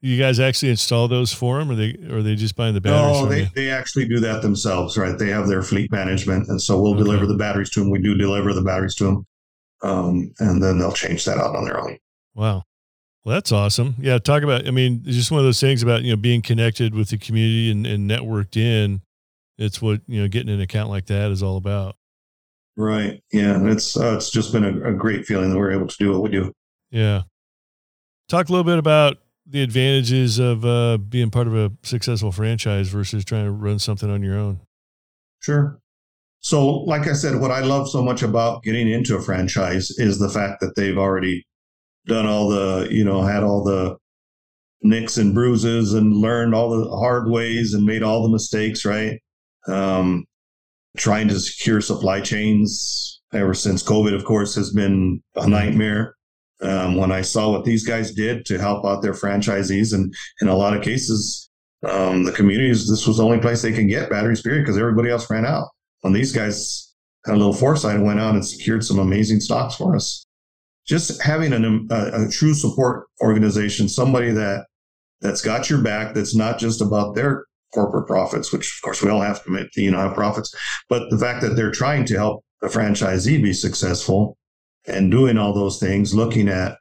You 0.01 0.19
guys 0.19 0.39
actually 0.39 0.69
install 0.69 1.07
those 1.07 1.33
for 1.33 1.57
them, 1.57 1.71
or 1.71 1.75
they 1.75 1.97
or 2.09 2.17
are 2.17 2.21
they 2.23 2.35
just 2.35 2.55
buying 2.55 2.75
the 2.75 2.81
batteries? 2.81 3.23
No, 3.23 3.27
they, 3.27 3.39
you? 3.41 3.47
they 3.55 3.69
actually 3.71 4.07
do 4.07 4.19
that 4.19 4.41
themselves, 4.43 4.97
right? 4.97 5.17
They 5.17 5.29
have 5.29 5.47
their 5.47 5.63
fleet 5.63 5.91
management, 5.91 6.47
and 6.49 6.61
so 6.61 6.79
we'll 6.79 6.93
Okay. 6.93 7.03
deliver 7.03 7.25
the 7.25 7.37
batteries 7.37 7.71
to 7.71 7.79
them. 7.79 7.89
We 7.89 7.99
do 8.01 8.15
deliver 8.15 8.53
the 8.53 8.61
batteries 8.61 8.93
to 8.95 9.05
them, 9.05 9.25
um, 9.83 10.31
and 10.39 10.61
then 10.61 10.77
they'll 10.77 10.91
change 10.91 11.25
that 11.25 11.37
out 11.39 11.55
on 11.55 11.63
their 11.65 11.79
own. 11.81 11.97
Wow. 12.35 12.63
Well, 13.25 13.33
that's 13.33 13.51
awesome. 13.51 13.95
Yeah, 13.97 14.19
talk 14.19 14.43
about. 14.43 14.67
I 14.67 14.71
mean, 14.71 15.01
it's 15.03 15.17
just 15.17 15.31
one 15.31 15.39
of 15.39 15.45
those 15.45 15.59
things 15.59 15.81
about 15.81 16.03
you 16.03 16.11
know 16.11 16.15
being 16.15 16.43
connected 16.43 16.93
with 16.93 17.09
the 17.09 17.17
community 17.17 17.71
and, 17.71 17.85
and 17.85 18.09
networked 18.09 18.55
in. 18.55 19.01
It's 19.57 19.81
what 19.81 20.01
you 20.07 20.21
know 20.21 20.27
getting 20.27 20.53
an 20.53 20.61
account 20.61 20.91
like 20.91 21.07
that 21.07 21.31
is 21.31 21.41
all 21.41 21.57
about. 21.57 21.95
Right? 22.77 23.23
Yeah, 23.31 23.59
it's 23.65 23.97
uh, 23.97 24.15
it's 24.15 24.29
just 24.29 24.53
been 24.53 24.63
a, 24.63 24.89
a 24.89 24.93
great 24.93 25.25
feeling 25.25 25.49
that 25.49 25.57
we're 25.57 25.71
able 25.71 25.87
to 25.87 25.97
do 25.97 26.11
what 26.11 26.21
we 26.21 26.29
do. 26.29 26.53
Yeah. 26.91 27.23
Talk 28.29 28.49
a 28.49 28.51
little 28.51 28.63
bit 28.63 28.77
about 28.77 29.17
the 29.47 29.61
advantages 29.61 30.39
of 30.39 30.65
uh, 30.65 30.97
being 30.97 31.29
part 31.31 31.47
of 31.47 31.55
a 31.55 31.71
successful 31.83 32.31
franchise 32.31 32.89
versus 32.89 33.25
trying 33.25 33.45
to 33.45 33.51
run 33.51 33.79
something 33.79 34.09
on 34.09 34.21
your 34.21 34.37
own. 34.37 34.59
Sure. 35.39 35.79
So, 36.41 36.67
like 36.67 37.07
I 37.07 37.13
said, 37.13 37.39
what 37.39 37.51
I 37.51 37.61
love 37.61 37.89
so 37.89 38.03
much 38.03 38.21
about 38.21 38.63
getting 38.63 38.87
into 38.87 39.15
a 39.15 39.21
franchise 39.21 39.89
is 39.97 40.19
the 40.19 40.29
fact 40.29 40.59
that 40.61 40.75
they've 40.75 40.97
already 40.97 41.45
done 42.07 42.25
all 42.25 42.49
the, 42.49 42.87
you 42.91 43.03
know, 43.03 43.21
had 43.23 43.43
all 43.43 43.63
the 43.63 43.97
nicks 44.81 45.17
and 45.17 45.33
bruises 45.33 45.93
and 45.93 46.15
learned 46.15 46.53
all 46.53 46.69
the 46.69 46.89
hard 46.89 47.29
ways 47.29 47.73
and 47.73 47.85
made 47.85 48.03
all 48.03 48.23
the 48.23 48.29
mistakes, 48.29 48.85
right? 48.85 49.19
Um, 49.67 50.25
trying 50.97 51.27
to 51.27 51.39
secure 51.39 51.81
supply 51.81 52.21
chains 52.21 53.21
ever 53.33 53.53
since 53.53 53.83
COVID, 53.83 54.15
of 54.15 54.23
course, 54.25 54.55
has 54.55 54.71
been 54.71 55.21
a 55.35 55.47
nightmare. 55.47 56.15
Um, 56.61 56.95
when 56.95 57.11
I 57.11 57.21
saw 57.21 57.51
what 57.51 57.65
these 57.65 57.85
guys 57.85 58.13
did 58.13 58.45
to 58.45 58.57
help 58.57 58.85
out 58.85 59.01
their 59.01 59.13
franchisees, 59.13 59.93
and 59.93 60.13
in 60.41 60.47
a 60.47 60.55
lot 60.55 60.75
of 60.75 60.83
cases, 60.83 61.49
um, 61.83 62.23
the 62.23 62.31
communities, 62.31 62.89
this 62.89 63.05
was 63.05 63.17
the 63.17 63.25
only 63.25 63.39
place 63.39 63.61
they 63.61 63.73
can 63.73 63.87
get 63.87 64.09
batteries, 64.09 64.41
period, 64.41 64.61
because 64.61 64.77
everybody 64.77 65.09
else 65.09 65.29
ran 65.29 65.45
out. 65.45 65.67
When 66.01 66.13
these 66.13 66.31
guys 66.31 66.93
had 67.25 67.35
a 67.35 67.37
little 67.37 67.53
foresight 67.53 67.95
and 67.95 68.05
went 68.05 68.19
out 68.19 68.35
and 68.35 68.45
secured 68.45 68.85
some 68.85 68.99
amazing 68.99 69.41
stocks 69.41 69.75
for 69.75 69.95
us, 69.95 70.24
just 70.85 71.21
having 71.21 71.53
an, 71.53 71.87
a, 71.89 72.25
a 72.25 72.29
true 72.29 72.53
support 72.53 73.07
organization, 73.21 73.89
somebody 73.89 74.31
that 74.31 74.65
that's 75.21 75.41
got 75.41 75.69
your 75.69 75.81
back, 75.81 76.13
that's 76.13 76.35
not 76.35 76.59
just 76.59 76.81
about 76.81 77.15
their 77.15 77.45
corporate 77.73 78.07
profits, 78.07 78.51
which 78.53 78.77
of 78.77 78.81
course 78.83 79.01
we 79.01 79.09
all 79.09 79.21
have 79.21 79.43
to 79.43 79.49
make, 79.49 79.75
you 79.75 79.91
know, 79.91 79.97
have 79.97 80.13
profits, 80.13 80.53
but 80.89 81.09
the 81.09 81.17
fact 81.17 81.41
that 81.41 81.55
they're 81.55 81.71
trying 81.71 82.05
to 82.05 82.15
help 82.15 82.43
the 82.61 82.67
franchisee 82.67 83.41
be 83.41 83.53
successful 83.53 84.37
and 84.87 85.11
doing 85.11 85.37
all 85.37 85.53
those 85.53 85.79
things, 85.79 86.13
looking 86.13 86.47
at 86.47 86.77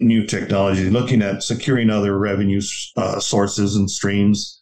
new 0.00 0.26
technology, 0.26 0.90
looking 0.90 1.22
at 1.22 1.42
securing 1.42 1.90
other 1.90 2.18
revenue 2.18 2.60
uh, 2.96 3.20
sources 3.20 3.76
and 3.76 3.90
streams 3.90 4.60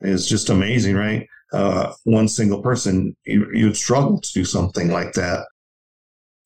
is 0.00 0.26
just 0.26 0.48
amazing, 0.48 0.96
right? 0.96 1.26
Uh, 1.52 1.92
one 2.04 2.28
single 2.28 2.62
person, 2.62 3.14
you, 3.24 3.46
you'd 3.52 3.76
struggle 3.76 4.20
to 4.20 4.32
do 4.32 4.44
something 4.44 4.90
like 4.90 5.12
that 5.12 5.44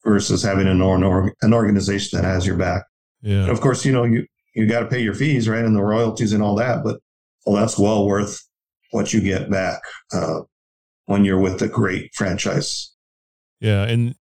versus 0.06 0.42
having 0.42 0.68
an, 0.68 0.80
or, 0.80 1.34
an 1.42 1.52
organization 1.52 2.18
that 2.20 2.26
has 2.26 2.46
your 2.46 2.56
back. 2.56 2.84
And 3.22 3.32
Yeah. 3.32 3.50
of 3.50 3.60
course, 3.60 3.84
you 3.84 3.92
know, 3.92 4.04
you, 4.04 4.24
you 4.54 4.66
got 4.66 4.80
to 4.80 4.86
pay 4.86 5.00
your 5.02 5.14
fees, 5.14 5.48
right? 5.48 5.64
And 5.64 5.74
the 5.74 5.82
royalties 5.82 6.32
and 6.32 6.42
all 6.42 6.54
that, 6.56 6.84
but 6.84 7.00
well, 7.44 7.56
that's 7.56 7.78
well 7.78 8.06
worth 8.06 8.40
what 8.92 9.12
you 9.12 9.20
get 9.20 9.50
back 9.50 9.80
uh, 10.12 10.40
when 11.06 11.24
you're 11.24 11.40
with 11.40 11.60
a 11.60 11.68
great 11.68 12.14
franchise. 12.14 12.94
Yeah. 13.60 13.82
And 13.82 14.14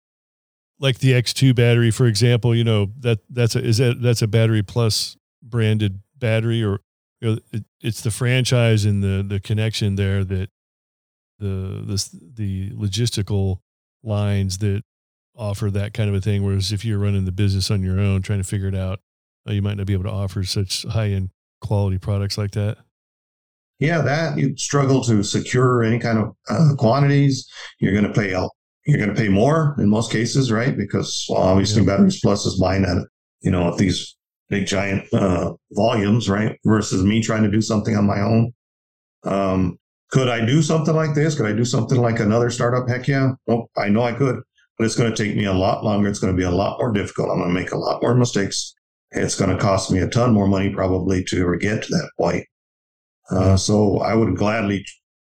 like 0.80 1.00
the 1.00 1.12
X2 1.13 1.56
battery, 1.56 1.91
for 1.91 2.08
example, 2.08 2.56
you 2.56 2.63
know, 2.63 2.88
that 3.00 3.19
that's 3.30 3.56
a, 3.56 3.63
is 3.63 3.78
that, 3.78 4.02
that's 4.02 4.21
a 4.21 4.28
battery 4.28 4.63
plus 4.63 5.15
branded 5.41 6.00
battery 6.17 6.63
or, 6.63 6.80
you 7.21 7.30
know, 7.30 7.38
it, 7.52 7.63
it's 7.82 8.02
the 8.02 8.12
franchise 8.12 8.86
and 8.86 9.04
the, 9.04 9.24
the 9.26 9.39
connection 9.39 9.95
there 9.95 10.24
that 10.24 10.50
the, 11.39 11.84
the, 11.86 12.10
the 12.36 12.69
logistical 12.71 13.60
lines 14.04 14.58
that 14.60 14.84
offer 15.38 15.69
that 15.71 15.93
kind 15.93 16.10
of 16.10 16.15
a 16.15 16.21
thing. 16.21 16.43
Whereas 16.43 16.71
if 16.71 16.86
you're 16.86 17.00
running 17.00 17.26
the 17.26 17.32
business 17.32 17.71
on 17.71 17.84
your 17.84 18.00
own, 18.00 18.21
trying 18.21 18.39
to 18.39 18.43
figure 18.43 18.67
it 18.67 18.76
out, 18.76 19.00
uh, 19.48 19.54
you 19.54 19.62
might 19.62 19.78
not 19.78 19.86
be 19.86 19.93
able 19.93 20.04
to 20.04 20.12
offer 20.12 20.43
such 20.43 20.84
high 20.84 21.10
end 21.10 21.30
quality 21.62 21.98
products 21.98 22.38
like 22.38 22.52
that. 22.52 22.78
Yeah, 23.80 24.02
that 24.02 24.38
you 24.38 24.56
struggle 24.56 25.04
to 25.04 25.21
secure 25.24 25.84
any 25.84 26.00
kind 26.00 26.17
of 26.17 26.36
uh, 26.50 26.76
quantities. 26.78 27.48
You're 27.80 27.93
going 27.93 28.12
to 28.12 28.13
pay 28.13 28.34
out. 28.34 28.52
you're 28.86 28.98
going 28.98 29.13
to 29.13 29.21
pay 29.21 29.28
more 29.28 29.76
in 29.80 29.89
most 29.89 30.12
cases, 30.12 30.52
right? 30.52 30.76
Because 30.78 31.26
well, 31.30 31.41
obviously 31.41 31.82
yeah. 31.82 31.88
Batteries 31.88 32.21
Plus 32.21 32.45
is 32.45 32.60
buying 32.60 32.86
at 32.86 32.98
you 33.41 33.52
know 33.52 33.69
at 33.69 33.78
these 33.78 34.15
big 34.50 34.65
giant 34.65 35.12
uh, 35.13 35.54
volumes, 35.71 36.30
right? 36.30 36.58
Versus 36.63 37.04
me 37.04 37.21
trying 37.21 37.43
to 37.43 37.52
do 37.52 37.62
something 37.62 37.95
on 37.95 38.06
my 38.06 38.21
own. 38.21 38.54
Um, 39.24 39.78
could 40.12 40.30
I 40.30 40.45
do 40.45 40.62
something 40.62 40.95
like 40.95 41.15
this? 41.15 41.36
Could 41.36 41.48
I 41.48 41.54
do 41.54 41.65
something 41.65 42.00
like 42.00 42.19
another 42.19 42.50
startup? 42.50 42.88
Heck 42.88 43.08
yeah. 43.08 43.32
Well, 43.48 43.69
I 43.76 43.89
know 43.89 44.04
I 44.04 44.13
could, 44.13 44.39
but 44.77 44.85
it's 44.85 44.95
going 44.95 45.13
to 45.13 45.23
take 45.23 45.35
me 45.35 45.45
a 45.45 45.53
lot 45.53 45.83
longer. 45.83 46.09
It's 46.09 46.19
going 46.19 46.33
to 46.33 46.38
be 46.38 46.43
a 46.43 46.51
lot 46.51 46.79
more 46.79 46.91
difficult. 46.91 47.29
I'm 47.29 47.38
going 47.38 47.49
to 47.49 47.59
make 47.59 47.71
a 47.71 47.77
lot 47.77 48.01
more 48.01 48.15
mistakes. 48.15 48.73
It's 49.11 49.35
going 49.35 49.51
to 49.51 49.61
cost 49.61 49.91
me 49.91 49.99
a 49.99 50.07
ton 50.07 50.33
more 50.33 50.47
money 50.47 50.69
probably 50.69 51.23
to 51.25 51.41
ever 51.41 51.55
get 51.55 51.83
to 51.83 51.89
that 51.91 52.09
point. 52.19 52.45
Uh, 53.31 53.57
so 53.57 53.99
I 53.99 54.13
would 54.13 54.35
gladly 54.35 54.85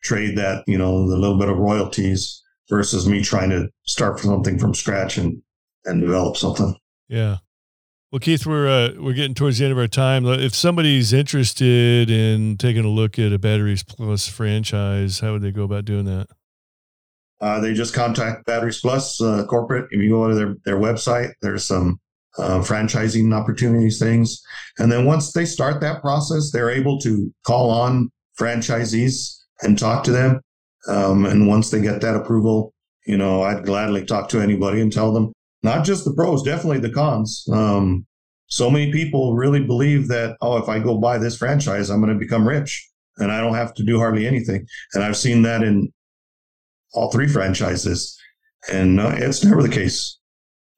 trade 0.02 0.36
that, 0.38 0.64
you 0.66 0.78
know, 0.78 1.08
the 1.08 1.16
little 1.16 1.38
bit 1.38 1.48
of 1.48 1.58
royalties 1.58 2.42
versus 2.68 3.08
me 3.08 3.22
trying 3.22 3.50
to 3.50 3.68
start 3.84 4.20
from 4.20 4.30
something 4.30 4.58
from 4.58 4.74
scratch 4.74 5.18
and 5.18 5.42
and 5.84 6.00
develop 6.00 6.36
something. 6.36 6.76
Yeah. 7.08 7.38
Well, 8.10 8.20
Keith, 8.20 8.46
we're 8.46 8.68
uh, 8.68 8.90
we're 8.98 9.14
getting 9.14 9.34
towards 9.34 9.58
the 9.58 9.64
end 9.64 9.72
of 9.72 9.78
our 9.78 9.88
time. 9.88 10.26
If 10.26 10.54
somebody's 10.54 11.12
interested 11.12 12.10
in 12.10 12.56
taking 12.58 12.84
a 12.84 12.88
look 12.88 13.18
at 13.18 13.32
a 13.32 13.38
Batteries 13.38 13.82
Plus 13.82 14.28
franchise, 14.28 15.20
how 15.20 15.32
would 15.32 15.42
they 15.42 15.50
go 15.50 15.64
about 15.64 15.86
doing 15.86 16.04
that? 16.04 16.28
Uh, 17.42 17.58
they 17.60 17.74
just 17.74 17.92
contact 17.92 18.46
Batteries 18.46 18.80
Plus 18.80 19.20
uh, 19.20 19.44
corporate. 19.46 19.88
If 19.90 20.00
you 20.00 20.10
go 20.10 20.28
to 20.28 20.34
their 20.34 20.54
their 20.64 20.78
website, 20.78 21.32
there's 21.42 21.64
some 21.64 22.00
uh, 22.38 22.60
franchising 22.60 23.34
opportunities, 23.34 23.98
things. 23.98 24.40
And 24.78 24.90
then 24.90 25.04
once 25.04 25.32
they 25.32 25.44
start 25.44 25.80
that 25.80 26.00
process, 26.00 26.50
they're 26.50 26.70
able 26.70 26.98
to 27.00 27.32
call 27.44 27.70
on 27.70 28.10
franchisees 28.40 29.38
and 29.62 29.78
talk 29.78 30.04
to 30.04 30.12
them. 30.12 30.40
Um, 30.88 31.26
and 31.26 31.48
once 31.48 31.70
they 31.70 31.80
get 31.80 32.00
that 32.00 32.16
approval, 32.16 32.72
you 33.06 33.16
know, 33.16 33.42
I'd 33.42 33.64
gladly 33.64 34.04
talk 34.04 34.28
to 34.30 34.40
anybody 34.40 34.80
and 34.80 34.92
tell 34.92 35.12
them 35.12 35.32
not 35.62 35.84
just 35.84 36.04
the 36.04 36.14
pros, 36.14 36.42
definitely 36.42 36.78
the 36.78 36.90
cons. 36.90 37.44
Um, 37.52 38.06
so 38.46 38.70
many 38.70 38.92
people 38.92 39.34
really 39.34 39.64
believe 39.64 40.08
that, 40.08 40.36
oh, 40.40 40.58
if 40.58 40.68
I 40.68 40.78
go 40.78 40.98
buy 40.98 41.18
this 41.18 41.36
franchise, 41.36 41.90
I'm 41.90 42.00
going 42.00 42.12
to 42.12 42.18
become 42.18 42.46
rich 42.46 42.88
and 43.18 43.30
I 43.30 43.40
don't 43.40 43.54
have 43.54 43.74
to 43.74 43.84
do 43.84 43.98
hardly 43.98 44.26
anything. 44.26 44.66
And 44.94 45.02
I've 45.02 45.16
seen 45.16 45.42
that 45.42 45.62
in 45.62 45.92
all 46.92 47.10
three 47.10 47.28
franchises. 47.28 48.18
And 48.72 49.00
uh, 49.00 49.12
it's 49.16 49.44
never 49.44 49.62
the 49.62 49.68
case 49.68 50.18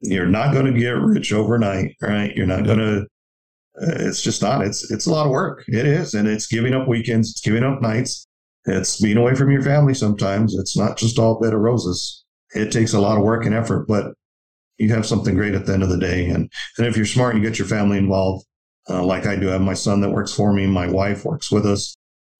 you're 0.04 0.26
not 0.26 0.52
going 0.52 0.66
to 0.66 0.78
get 0.78 0.90
rich 0.90 1.32
overnight, 1.32 1.96
right? 2.02 2.34
You're 2.36 2.46
not 2.46 2.64
going 2.64 2.78
to. 2.78 3.06
Uh, 3.80 3.96
it's 4.00 4.22
just 4.22 4.42
not. 4.42 4.62
It's 4.62 4.90
it's 4.90 5.06
a 5.06 5.10
lot 5.10 5.26
of 5.26 5.32
work. 5.32 5.64
It 5.66 5.86
is, 5.86 6.14
and 6.14 6.28
it's 6.28 6.46
giving 6.46 6.74
up 6.74 6.86
weekends. 6.86 7.30
It's 7.30 7.40
giving 7.40 7.64
up 7.64 7.82
nights. 7.82 8.26
It's 8.66 9.00
being 9.00 9.16
away 9.16 9.34
from 9.34 9.50
your 9.50 9.62
family. 9.62 9.94
Sometimes 9.94 10.54
it's 10.54 10.76
not 10.76 10.96
just 10.96 11.18
all 11.18 11.40
bed 11.40 11.54
of 11.54 11.60
roses. 11.60 12.24
It 12.54 12.70
takes 12.70 12.92
a 12.92 13.00
lot 13.00 13.18
of 13.18 13.24
work 13.24 13.44
and 13.44 13.54
effort, 13.54 13.86
but 13.88 14.14
you 14.78 14.90
have 14.90 15.06
something 15.06 15.34
great 15.34 15.54
at 15.54 15.66
the 15.66 15.72
end 15.72 15.82
of 15.82 15.88
the 15.88 15.98
day. 15.98 16.26
And 16.26 16.50
and 16.78 16.86
if 16.86 16.96
you're 16.96 17.06
smart, 17.06 17.34
you 17.34 17.42
get 17.42 17.58
your 17.58 17.68
family 17.68 17.98
involved, 17.98 18.46
uh, 18.88 19.02
like 19.02 19.26
I 19.26 19.36
do. 19.36 19.48
I 19.48 19.54
have 19.54 19.62
my 19.62 19.74
son 19.74 20.00
that 20.02 20.10
works 20.10 20.32
for 20.32 20.52
me. 20.52 20.66
My 20.66 20.86
wife 20.86 21.24
works 21.24 21.50
with 21.50 21.66
us. 21.66 21.96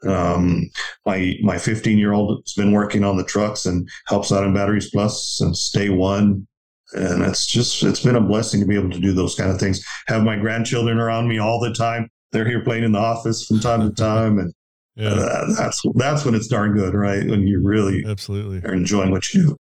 Um, 0.07 0.71
my 1.07 1.37
my 1.43 1.59
15 1.59 1.99
year 1.99 2.13
old 2.13 2.43
has 2.45 2.53
been 2.55 2.73
working 2.73 3.05
on 3.05 3.17
the 3.17 3.25
trucks 3.25 3.67
and 3.67 3.89
helps 4.07 4.33
out 4.33 4.45
in 4.45 4.55
Batteries 4.55 4.91
Plus 4.91 5.37
since 5.39 5.71
day 5.71 5.89
one. 5.89 6.47
And 6.93 7.23
it's 7.23 7.47
just 7.47 7.83
it's 7.83 8.03
been 8.03 8.17
a 8.17 8.21
blessing 8.21 8.61
to 8.61 8.67
be 8.67 8.77
able 8.77 8.91
to 8.91 9.01
do 9.01 9.13
those 9.13 9.35
kind 9.35 9.51
of 9.51 9.59
things. 9.59 9.85
Have 10.07 10.23
my 10.23 10.37
grandchildren 10.37 10.99
around 10.99 11.29
me 11.29 11.39
all 11.39 11.59
the 11.59 11.73
time. 11.73 12.09
They're 12.33 12.47
here 12.47 12.63
playing 12.63 12.85
in 12.85 12.93
the 12.93 12.99
office 12.99 13.47
from 13.47 13.61
time 13.61 13.81
to 13.81 13.95
time. 13.95 14.39
And 14.39 14.53
yeah. 14.97 15.09
Uh, 15.09 15.55
that's 15.57 15.83
that's 15.95 16.25
when 16.25 16.35
it's 16.35 16.47
darn 16.47 16.75
good 16.75 16.95
right? 16.95 17.27
When 17.27 17.47
you 17.47 17.61
really 17.63 18.05
absolutely. 18.07 18.59
are 18.69 18.75
enjoying 18.75 19.11
what 19.11 19.33
you 19.33 19.49
do. 19.49 19.57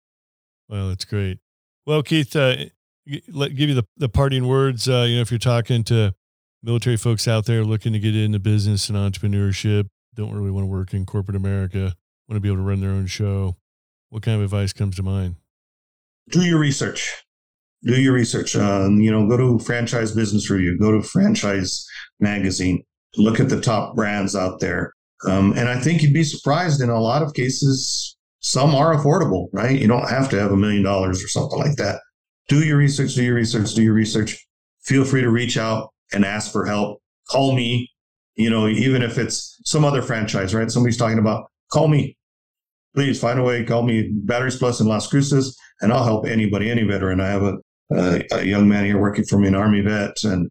Well 0.67 0.89
that's 0.89 1.06
great. 1.06 1.39
Well 1.86 2.04
keith 2.04 2.36
uh, 2.36 2.56
let 3.30 3.56
give 3.56 3.69
you 3.69 3.76
the, 3.76 3.86
the 3.98 4.10
parting 4.10 4.48
words. 4.48 4.88
Uh, 4.88 5.06
you 5.08 5.15
know 5.15 5.22
if 5.22 5.32
you're 5.32 5.39
talking 5.39 5.84
to 5.86 6.13
military 6.62 6.98
folks 6.98 7.28
out 7.28 7.46
there 7.46 7.63
looking 7.63 7.93
to 7.93 8.00
get 8.00 8.15
into 8.15 8.39
business 8.39 8.89
and 8.89 8.98
entrepreneurship 8.98 9.89
don't 10.15 10.34
really 10.34 10.52
want 10.52 10.63
to 10.63 10.71
work 10.71 10.93
in 10.93 11.06
corporate 11.06 11.36
america 11.36 11.95
want 12.28 12.38
to 12.38 12.39
be 12.39 12.47
able 12.47 12.58
to 12.58 12.63
run 12.63 12.82
their 12.82 12.91
own 12.91 13.06
show 13.06 13.56
what 14.10 14.23
kind 14.23 14.38
of 14.38 14.43
advice 14.43 14.73
comes 14.73 14.95
to 14.95 15.04
mind 15.04 15.36
do 16.30 16.43
your 16.43 16.60
research. 16.60 17.12
Do 17.84 17.99
your 18.02 18.13
research. 18.13 18.56
Um, 18.56 19.02
you 19.02 19.12
know, 19.12 19.28
go 19.28 19.38
to 19.38 19.63
Franchise 19.63 20.13
Business 20.13 20.49
Review, 20.49 20.78
go 20.80 20.91
to 20.91 21.02
Franchise 21.02 21.86
Magazine, 22.19 22.84
look 23.17 23.39
at 23.39 23.49
the 23.49 23.60
top 23.60 23.95
brands 23.95 24.36
out 24.36 24.60
there. 24.60 24.93
Um, 25.28 25.54
and 25.58 25.69
I 25.69 25.80
think 25.80 26.02
you'd 26.02 26.13
be 26.13 26.23
surprised 26.23 26.82
in 26.82 26.89
a 26.89 26.99
lot 26.99 27.21
of 27.21 27.34
cases, 27.34 28.17
some 28.39 28.73
are 28.76 28.95
affordable, 28.95 29.47
right? 29.54 29.80
You 29.80 29.88
don't 29.88 30.10
have 30.10 30.30
to 30.30 30.39
have 30.39 30.52
a 30.52 30.58
million 30.58 30.84
dollars 30.84 31.23
or 31.23 31.28
something 31.28 31.60
like 31.60 31.76
that. 31.76 31.99
Do 32.47 32.63
your 32.63 32.78
research, 32.78 33.15
do 33.15 33.23
your 33.23 33.36
research, 33.36 33.73
do 33.73 33.84
your 33.84 33.93
research. 33.93 34.38
Feel 34.84 35.06
free 35.06 35.21
to 35.21 35.30
reach 35.30 35.58
out 35.58 35.89
and 36.13 36.26
ask 36.26 36.52
for 36.52 36.65
help. 36.65 36.99
Call 37.30 37.56
me, 37.56 37.89
you 38.36 38.50
know, 38.50 38.67
even 38.67 39.02
if 39.02 39.17
it's 39.17 39.60
some 39.65 39.86
other 39.86 40.02
franchise, 40.02 40.54
right? 40.54 40.69
Somebody's 40.72 40.98
talking 40.98 41.19
about, 41.19 41.50
call 41.72 41.88
me 41.88 42.17
please 42.96 43.19
find 43.19 43.39
a 43.39 43.43
way. 43.43 43.63
Call 43.63 43.84
me 43.84 44.10
Batteries 44.12 44.58
Plus 44.58 44.80
in 44.80 44.88
Las 44.88 45.08
Cruces, 45.08 45.58
and 45.82 45.91
I'll 45.91 46.04
help 46.04 46.26
anybody, 46.26 46.69
any 46.69 46.84
veteran. 46.84 47.19
I 47.19 47.30
have 47.30 47.43
a, 47.43 47.58
a, 47.91 48.24
a 48.32 48.43
young 48.43 48.67
man 48.67 48.86
here 48.86 49.00
working 49.00 49.26
for 49.26 49.38
me, 49.38 49.48
an 49.48 49.56
Army 49.56 49.82
vet, 49.82 50.24
and 50.24 50.50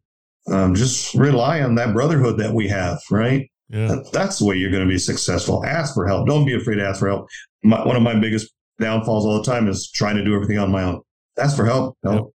um, 0.50 0.74
just 0.74 1.14
rely 1.14 1.62
on 1.62 1.74
that 1.76 1.92
brotherhood 1.92 2.38
that 2.38 2.52
we 2.52 2.68
have, 2.68 2.98
right? 3.10 3.48
Yeah. 3.68 3.96
That's 4.12 4.38
the 4.38 4.44
way 4.44 4.56
you're 4.56 4.70
going 4.70 4.86
to 4.86 4.88
be 4.88 4.98
successful. 4.98 5.64
Ask 5.64 5.94
for 5.94 6.06
help. 6.06 6.28
Don't 6.28 6.44
be 6.44 6.54
afraid 6.54 6.76
to 6.76 6.86
ask 6.86 7.00
for 7.00 7.08
help. 7.08 7.28
My, 7.62 7.84
one 7.86 7.96
of 7.96 8.02
my 8.02 8.18
biggest 8.18 8.52
downfalls 8.80 9.24
all 9.24 9.38
the 9.38 9.50
time 9.50 9.68
is 9.68 9.90
trying 9.90 10.16
to 10.16 10.24
do 10.24 10.34
everything 10.34 10.58
on 10.58 10.70
my 10.70 10.82
own. 10.82 11.00
Ask 11.38 11.56
for 11.56 11.64
help. 11.64 11.96
Help. 12.04 12.16
Yep. 12.16 12.26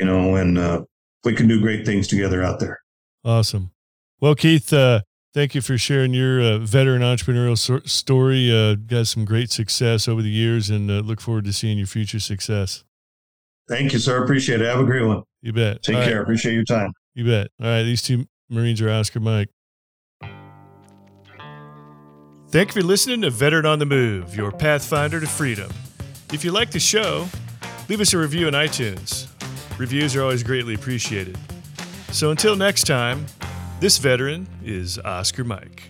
You 0.00 0.06
know, 0.06 0.36
and 0.36 0.58
uh, 0.58 0.82
we 1.24 1.34
can 1.34 1.46
do 1.46 1.60
great 1.60 1.84
things 1.86 2.08
together 2.08 2.42
out 2.42 2.58
there. 2.58 2.80
Awesome. 3.24 3.70
Well, 4.20 4.34
Keith, 4.34 4.72
uh, 4.72 5.00
Thank 5.32 5.54
you 5.54 5.60
for 5.60 5.78
sharing 5.78 6.12
your 6.12 6.40
uh, 6.40 6.58
veteran 6.58 7.02
entrepreneurial 7.02 7.56
so- 7.56 7.80
story. 7.84 8.50
Uh, 8.50 8.74
got 8.74 9.06
some 9.06 9.24
great 9.24 9.52
success 9.52 10.08
over 10.08 10.22
the 10.22 10.30
years 10.30 10.70
and 10.70 10.90
uh, 10.90 10.94
look 10.94 11.20
forward 11.20 11.44
to 11.44 11.52
seeing 11.52 11.78
your 11.78 11.86
future 11.86 12.18
success. 12.18 12.82
Thank 13.68 13.92
you, 13.92 14.00
sir. 14.00 14.24
Appreciate 14.24 14.60
it. 14.60 14.66
Have 14.66 14.80
a 14.80 14.84
great 14.84 15.04
one. 15.04 15.22
You 15.40 15.52
bet. 15.52 15.84
Take 15.84 15.96
All 15.96 16.02
care. 16.02 16.16
Right. 16.16 16.22
Appreciate 16.22 16.54
your 16.54 16.64
time. 16.64 16.92
You 17.14 17.24
bet. 17.24 17.46
All 17.60 17.68
right. 17.68 17.84
These 17.84 18.02
two 18.02 18.26
Marines 18.48 18.80
are 18.80 18.90
Oscar 18.90 19.20
Mike. 19.20 19.48
Thank 22.48 22.74
you 22.74 22.82
for 22.82 22.82
listening 22.82 23.20
to 23.20 23.30
Veteran 23.30 23.66
on 23.66 23.78
the 23.78 23.86
Move, 23.86 24.34
your 24.34 24.50
pathfinder 24.50 25.20
to 25.20 25.26
freedom. 25.28 25.70
If 26.32 26.44
you 26.44 26.50
like 26.50 26.72
the 26.72 26.80
show, 26.80 27.28
leave 27.88 28.00
us 28.00 28.12
a 28.12 28.18
review 28.18 28.48
on 28.48 28.54
iTunes. 28.54 29.28
Reviews 29.78 30.16
are 30.16 30.22
always 30.22 30.42
greatly 30.42 30.74
appreciated. 30.74 31.38
So 32.10 32.32
until 32.32 32.56
next 32.56 32.88
time, 32.88 33.24
this 33.80 33.96
veteran 33.96 34.46
is 34.62 34.98
Oscar 34.98 35.42
Mike. 35.42 35.89